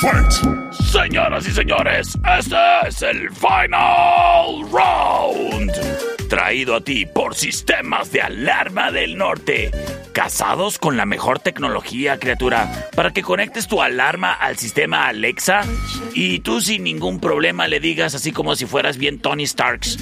Fight. 0.00 0.71
Señoras 0.92 1.48
y 1.48 1.52
señores, 1.52 2.18
este 2.38 2.56
es 2.86 3.00
el 3.00 3.30
Final 3.30 4.70
Round. 4.70 5.72
Traído 6.28 6.76
a 6.76 6.82
ti 6.82 7.06
por 7.06 7.34
Sistemas 7.34 8.12
de 8.12 8.20
Alarma 8.20 8.92
del 8.92 9.16
Norte. 9.16 9.70
Casados 10.12 10.78
con 10.78 10.98
la 10.98 11.06
mejor 11.06 11.38
tecnología, 11.38 12.18
criatura, 12.18 12.90
para 12.94 13.10
que 13.10 13.22
conectes 13.22 13.68
tu 13.68 13.80
alarma 13.80 14.34
al 14.34 14.58
sistema 14.58 15.06
Alexa 15.06 15.62
y 16.12 16.40
tú 16.40 16.60
sin 16.60 16.84
ningún 16.84 17.20
problema 17.20 17.68
le 17.68 17.80
digas 17.80 18.14
así 18.14 18.30
como 18.30 18.54
si 18.54 18.66
fueras 18.66 18.98
bien 18.98 19.18
Tony 19.18 19.46
Starks. 19.46 19.98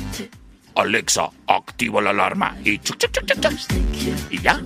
Alexa, 0.74 1.30
activa 1.46 2.00
la 2.00 2.10
alarma 2.10 2.56
y 2.64 2.78
chuc, 2.78 2.98
chuc, 2.98 3.24
chuc. 3.26 3.52
Y 4.30 4.38
ya. 4.38 4.60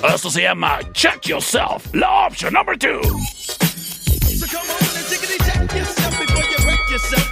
Esto 0.03 0.31
se 0.31 0.43
llama 0.43 0.79
Check 0.93 1.27
Yourself, 1.27 1.85
la 1.93 2.27
opción 2.27 2.55
number 2.55 2.75
two. 2.77 3.03
So 3.03 4.47
come 4.47 4.71
on 4.71 4.81
and 4.97 5.07
tickety 5.07 5.37
check 5.45 5.75
yourself 5.75 6.19
before 6.19 6.43
you 6.43 6.57
wreck 6.67 6.91
yourself. 6.91 7.29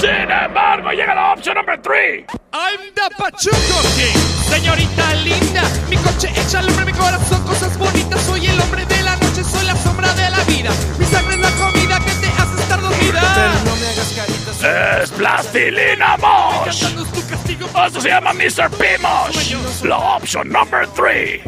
Sin 0.00 0.30
embargo, 0.30 0.90
llega 0.92 1.14
la 1.14 1.32
opción 1.32 1.54
number 1.56 1.80
three. 1.80 2.26
I'm 2.52 2.78
the 2.94 3.10
Pachuco 3.16 3.82
King, 3.96 4.18
señorita 4.50 5.14
linda. 5.24 5.62
Mi 5.88 5.96
coche 5.96 6.28
echa 6.36 6.58
al 6.58 6.68
hombre, 6.68 6.84
mi 6.84 6.92
corazón, 6.92 7.42
cosas 7.44 7.76
bonitas. 7.78 8.20
Soy 8.22 8.46
el 8.46 8.60
hombre 8.60 8.84
de 8.84 9.02
la 9.02 9.16
noche, 9.16 9.42
soy 9.42 9.64
la 9.66 9.76
sombra 9.76 10.12
de 10.14 10.30
la 10.30 10.44
vida. 10.44 10.70
Mi 10.98 11.06
sangre 11.06 11.34
es 11.34 11.40
la 11.40 11.50
comida 11.52 11.77
Es 15.00 15.10
Plastilina 15.12 16.16
Mosh. 16.16 16.84
Esto 17.86 18.00
se 18.00 18.08
llama 18.08 18.32
Mr. 18.32 18.70
P. 18.76 18.98
Mosh, 18.98 19.54
la 19.84 19.98
opción 20.16 20.48
number 20.48 20.86
three. 20.88 21.42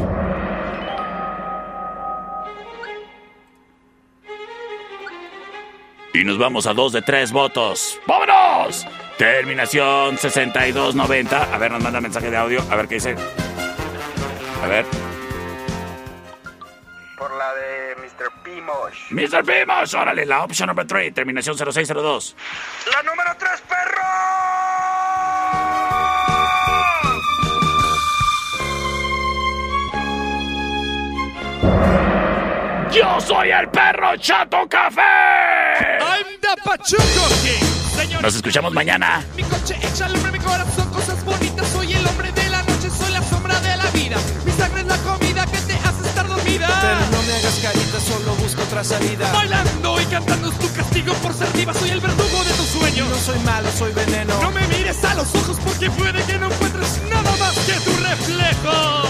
Y 6.13 6.23
nos 6.23 6.37
vamos 6.37 6.67
a 6.67 6.73
dos 6.73 6.91
de 6.91 7.01
tres 7.01 7.31
votos. 7.31 7.99
¡Vámonos! 8.05 8.85
Terminación 9.17 10.17
6290. 10.17 11.53
A 11.53 11.57
ver, 11.57 11.71
nos 11.71 11.81
manda 11.81 12.01
mensaje 12.01 12.29
de 12.29 12.37
audio. 12.37 12.61
A 12.69 12.75
ver 12.75 12.87
qué 12.87 12.95
dice. 12.95 13.15
A 14.63 14.67
ver. 14.67 15.00
Mr. 19.11 19.43
Pimos, 19.43 19.93
órale, 19.93 20.25
la 20.25 20.43
opción 20.43 20.67
number 20.67 20.87
3, 20.87 21.13
terminación 21.13 21.57
0602. 21.57 22.35
La 22.91 23.03
número 23.03 23.31
3, 23.37 23.61
perro. 23.67 24.01
¡Yo 32.91 33.21
soy 33.21 33.51
el 33.51 33.69
perro 33.69 34.17
Chato 34.17 34.67
Café! 34.67 35.01
I'm 35.99 36.25
the 36.41 36.61
Pachuco 36.63 37.01
King, 37.41 38.21
Nos 38.21 38.35
escuchamos 38.35 38.73
mañana. 38.73 39.23
Mi 39.35 39.43
coche 39.43 39.75
hombre, 40.03 40.31
mi 40.31 40.39
corazón, 40.39 40.90
otra 48.71 48.83
salida. 48.85 49.29
Bailando 49.33 50.01
y 50.01 50.05
cantando 50.05 50.49
es 50.49 50.57
tu 50.57 50.71
castigo 50.73 51.13
por 51.15 51.33
ser 51.33 51.51
diva. 51.51 51.73
Soy 51.73 51.89
el 51.89 51.99
verdugo 51.99 52.43
de 52.43 52.51
tus 52.51 52.67
sueños. 52.67 53.09
No 53.09 53.17
soy 53.17 53.39
malo, 53.39 53.69
soy 53.77 53.91
veneno. 53.91 54.41
No 54.41 54.51
me 54.51 54.65
mires 54.67 55.03
a 55.03 55.13
los 55.15 55.35
ojos 55.35 55.57
porque 55.63 55.91
puede 55.91 56.23
que 56.23 56.37
no 56.37 56.49
encuentres 56.49 57.01
nada 57.09 57.35
más 57.37 57.53
que 57.65 57.73
tu 57.73 57.91
reflejo. 58.01 59.03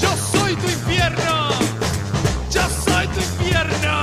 Yo 0.00 0.16
soy 0.32 0.56
tu 0.56 0.66
infierno. 0.66 1.50
Yo 2.50 2.62
soy 2.86 3.06
tu 3.08 3.20
infierno. 3.20 4.02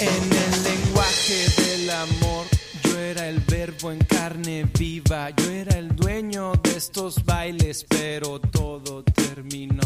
En 0.00 0.32
el 0.44 0.64
lenguaje 0.64 1.48
del 1.56 1.90
amor, 1.90 2.46
yo 2.84 2.98
era 2.98 3.26
el 3.26 3.40
verbo 3.40 3.90
en 3.90 4.00
carne 4.00 4.70
viva. 4.78 5.30
Yo 5.30 5.50
era 5.50 5.78
el 5.78 5.96
dueño 5.96 6.52
de 6.62 6.76
estos 6.76 7.24
bailes, 7.24 7.86
pero 7.88 8.38
todo 8.38 9.02
terminó 9.02 9.77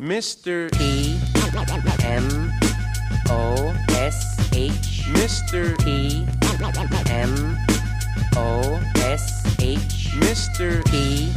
Mr. 0.00 0.72
E 0.80 1.18
M 2.04 2.52
O 3.28 3.74
S 3.90 4.52
H 4.52 5.08
Mr. 5.12 5.76
E 5.86 6.26
M 7.10 7.58
O 8.36 8.80
S 8.96 9.44
H 9.60 10.10
Mr. 10.20 10.82
E 10.94 11.32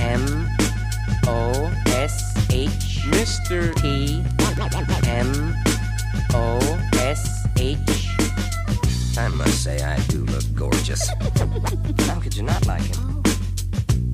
M 0.00 0.48
O 1.26 1.72
S 1.88 2.34
H 2.50 3.02
Mr. 3.10 3.84
E 3.84 4.24
M 5.08 5.54
O 6.34 6.58
S 6.94 7.46
H 7.56 7.78
I 9.18 9.28
must 9.28 9.62
say 9.62 9.82
I 9.82 9.98
do 10.08 10.24
look 10.24 10.44
gorgeous. 10.54 11.08
How 11.08 12.20
could 12.20 12.36
you 12.36 12.42
not 12.42 12.66
like 12.66 12.82
him? 12.82 13.35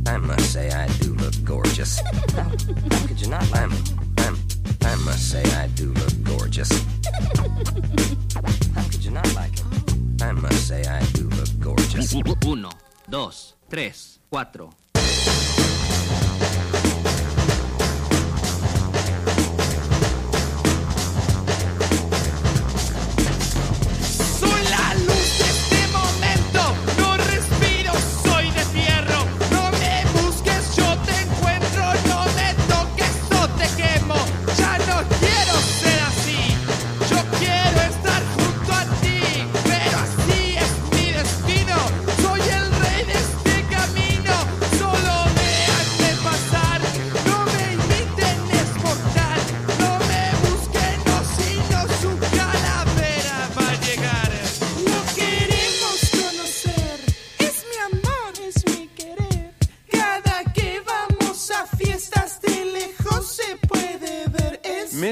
I 0.06 0.16
must 0.18 0.52
say 0.52 0.70
I 0.70 0.86
do 0.98 1.14
look 1.14 1.34
gorgeous. 1.44 2.00
How, 2.34 2.42
how 2.90 3.06
could 3.06 3.20
you 3.20 3.28
not 3.28 3.48
like 3.50 3.70
him? 3.70 3.98
I'm, 4.18 4.36
I 4.82 4.94
must 4.96 5.30
say 5.30 5.42
I 5.54 5.68
do 5.68 5.92
look 5.92 6.22
gorgeous. 6.22 6.70
How 8.74 8.82
could 8.90 9.04
you 9.04 9.10
not 9.10 9.34
like 9.34 9.58
him? 9.58 10.16
I 10.20 10.32
must 10.32 10.66
say 10.68 10.82
I 10.84 11.02
do 11.12 11.28
look 11.30 11.48
gorgeous. 11.60 12.14
Uno, 12.44 12.70
dos, 13.08 13.54
tres, 13.70 14.18
cuatro. 14.30 14.70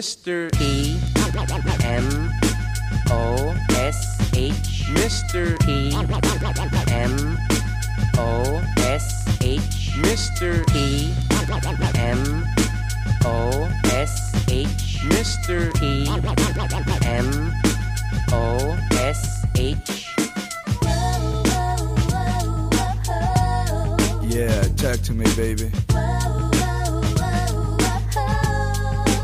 Mr. 0.01 0.48
E 0.62 0.97
M 1.85 2.32
O 3.10 3.55
S 3.77 4.32
H 4.35 4.89
Mr. 4.97 5.60
E 5.68 5.93
M 6.90 7.36
O 8.16 8.62
S 8.78 9.27
H 9.43 9.60
Mr. 10.01 10.64
E 10.74 11.12
M 11.98 12.47
O 13.27 13.68
S 13.93 14.32
H 14.48 15.05
Mr. 15.05 15.68
E 15.82 16.09
M 17.05 17.52
O 18.32 18.78
S 18.93 19.44
H 19.55 20.16
Yeah, 24.22 24.62
talk 24.78 25.02
to 25.02 25.12
me, 25.12 25.27
baby. 25.36 25.70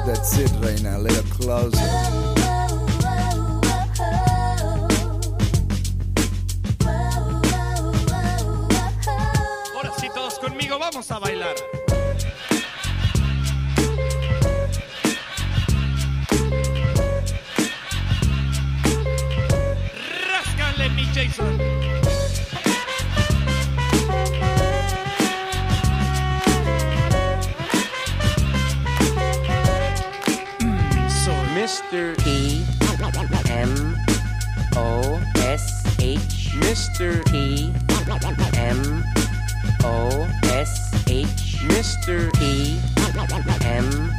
That's 0.07 0.39
it 0.39 0.83
now, 0.85 0.99
a 0.99 1.01
little 1.01 1.23
closer. 1.25 2.27
Vamos 10.93 11.11
a 11.11 11.19
bailar. 11.19 11.55
Ráscale, 20.29 20.89
mi 20.91 21.05
Jason. 21.13 21.76
Mr. 31.93 32.27
E 32.27 32.65
M 33.49 33.97
O 34.75 35.21
S 35.37 35.85
H 36.01 36.51
Mr. 36.59 37.23
E 37.33 37.73
M 38.59 39.05
O 39.85 40.27
S 40.43 40.91
H 41.07 41.27
Mr. 41.71 42.43
E 42.43 42.81
M 43.65 44.11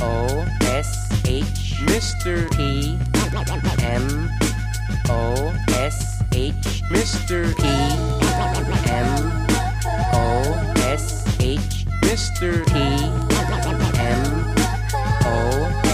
O 0.00 0.46
S 0.62 1.10
H 1.26 1.44
Mr. 1.84 2.48
E 2.58 2.98
M 3.84 4.30
O 5.10 5.52
S 5.74 6.22
H 6.32 6.82
Mr. 6.88 7.52
E 7.60 7.76
M 8.88 9.08
O 10.14 10.54
S 10.80 11.26
H 11.40 11.84
Mr. 12.00 12.64
E 12.74 12.96
M 14.00 14.22
O 15.26 15.26
S 15.26 15.76
H 15.76 15.85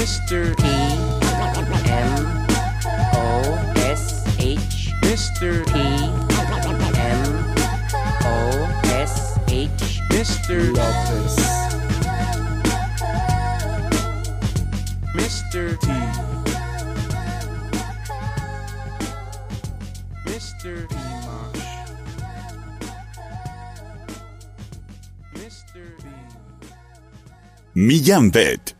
Mr. 0.00 0.56
E 0.60 0.76
M 1.90 2.46
O 3.12 3.42
S 3.76 4.24
H 4.38 4.94
Mr. 5.02 5.60
E 5.76 5.88
M 6.96 7.30
O 8.24 8.34
S 8.88 9.38
H 9.46 10.00
Mr. 10.08 10.72
Lopez. 10.72 11.36
Mr. 15.12 15.78
T. 15.78 15.86
Mr. 20.24 20.88
Dimash. 20.88 21.66
Mr. 25.34 25.82
B 26.02 26.08
Millán 27.74 28.32
Vet 28.32 28.79